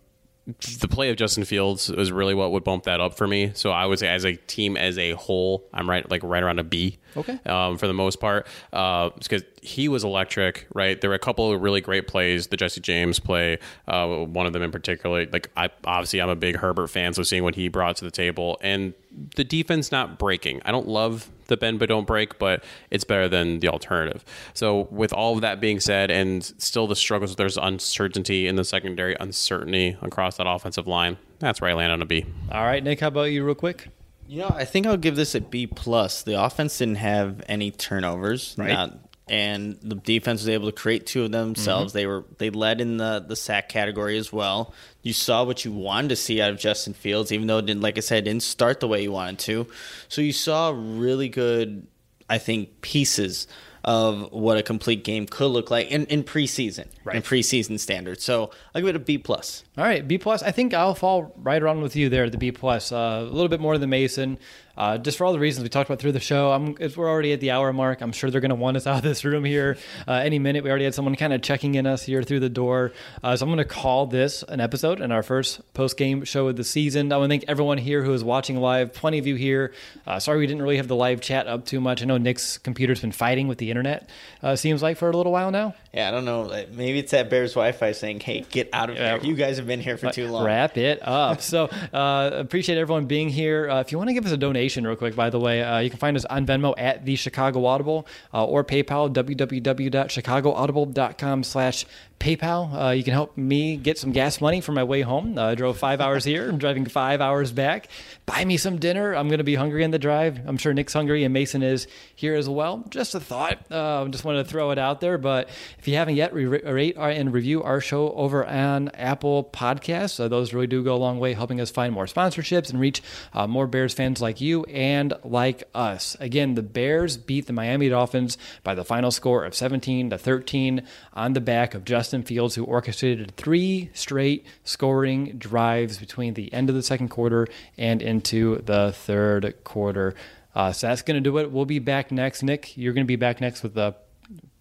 [0.80, 3.52] the play of Justin Fields is really what would bump that up for me.
[3.56, 6.60] So I would say, as a team as a whole, I'm right like right around
[6.60, 7.00] a B.
[7.18, 7.40] Okay.
[7.46, 10.68] Um, for the most part, uh, because he was electric.
[10.74, 11.00] Right.
[11.00, 12.48] There were a couple of really great plays.
[12.48, 15.26] The Jesse James play, uh, one of them in particular.
[15.26, 18.12] Like I obviously I'm a big Herbert fan, so seeing what he brought to the
[18.12, 18.94] table and
[19.36, 20.62] the defense not breaking.
[20.66, 24.26] I don't love the bend but don't break, but it's better than the alternative.
[24.54, 28.64] So with all of that being said, and still the struggles, there's uncertainty in the
[28.64, 31.18] secondary, uncertainty across that offensive line.
[31.40, 32.26] That's where I land on a B.
[32.52, 33.90] All right, Nick, how about you, real quick?
[34.28, 36.24] You know, I think I'll give this a B plus.
[36.24, 38.70] The offense didn't have any turnovers, Right.
[38.70, 41.92] Not, and the defense was able to create two of themselves.
[41.92, 41.98] Mm-hmm.
[41.98, 44.74] They were they led in the the sack category as well.
[45.02, 47.82] You saw what you wanted to see out of Justin Fields, even though it didn't,
[47.82, 49.68] like I said, it didn't start the way you wanted to.
[50.10, 51.88] So you saw really good,
[52.30, 53.48] I think, pieces
[53.86, 57.16] of what a complete game could look like in, in preseason, Right.
[57.18, 58.24] in preseason standards.
[58.24, 59.64] So I'll give it a B plus.
[59.78, 60.42] All right, B plus.
[60.44, 62.92] I think I'll fall right around with you there the B plus.
[62.92, 64.40] Uh, a little bit more than Mason,
[64.78, 66.52] uh, just for all the reasons we talked about through the show.
[66.52, 68.02] I'm, we're already at the hour mark.
[68.02, 69.78] I'm sure they're going to want us out of this room here
[70.08, 70.64] uh, any minute.
[70.64, 72.94] We already had someone kind of checking in us here through the door,
[73.24, 76.48] uh, so I'm going to call this an episode and our first post game show
[76.48, 77.12] of the season.
[77.12, 78.94] I want to thank everyone here who is watching live.
[78.94, 79.74] Plenty of you here.
[80.06, 82.02] Uh, sorry we didn't really have the live chat up too much.
[82.02, 84.10] I know Nick's computer's been fighting with the internet.
[84.42, 85.76] Uh, seems like for a little while now.
[85.96, 86.42] Yeah, I don't know.
[86.42, 89.18] like, Maybe it's that Bears Wi-Fi saying, "Hey, get out of Yeah.
[89.18, 89.30] here!
[89.30, 91.42] You guys have been here for too long." Wrap it up.
[91.42, 93.70] so uh, appreciate everyone being here.
[93.70, 95.80] Uh, if you want to give us a donation, real quick, by the way, uh,
[95.80, 101.86] you can find us on Venmo at the Chicago Audible uh, or PayPal www.chicagoaudible.com/slash
[102.20, 102.88] PayPal.
[102.88, 105.38] Uh, you can help me get some gas money for my way home.
[105.38, 106.50] Uh, I drove five hours here.
[106.50, 107.88] I'm driving five hours back.
[108.26, 109.14] Buy me some dinner.
[109.14, 110.40] I'm going to be hungry on the drive.
[110.48, 112.86] I'm sure Nick's hungry and Mason is here as well.
[112.90, 113.70] Just a thought.
[113.72, 115.18] Uh, just wanted to throw it out there.
[115.18, 120.20] But if you haven't yet, rate and review our show over on Apple Podcasts.
[120.20, 123.02] Uh, those really do go a long way, helping us find more sponsorships and reach
[123.34, 126.16] uh, more Bears fans like you and like us.
[126.20, 130.82] Again, the Bears beat the Miami Dolphins by the final score of 17 to 13
[131.14, 136.70] on the back of Justin Fields, who orchestrated three straight scoring drives between the end
[136.70, 137.48] of the second quarter
[137.78, 140.16] and into the third quarter.
[140.56, 141.52] Uh, so that's going to do it.
[141.52, 142.42] We'll be back next.
[142.42, 143.96] Nick, you're going to be back next with the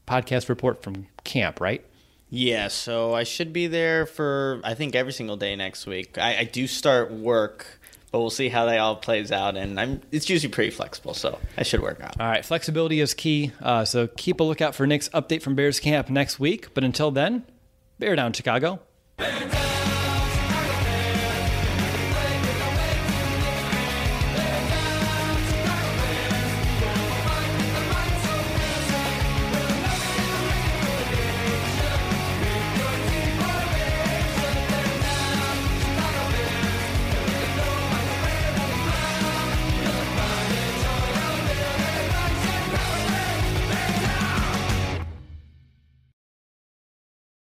[0.07, 1.85] podcast report from camp, right?
[2.31, 6.19] Yeah, so I should be there for I think every single day next week.
[6.19, 7.79] I, I do start work,
[8.11, 9.57] but we'll see how that all plays out.
[9.57, 12.21] And I'm it's usually pretty flexible, so I should work out.
[12.21, 13.53] All right, flexibility is key.
[13.61, 16.75] Uh, so keep a lookout for Nick's update from Bears camp next week.
[16.75, 17.45] But until then,
[17.99, 18.81] bear down, Chicago.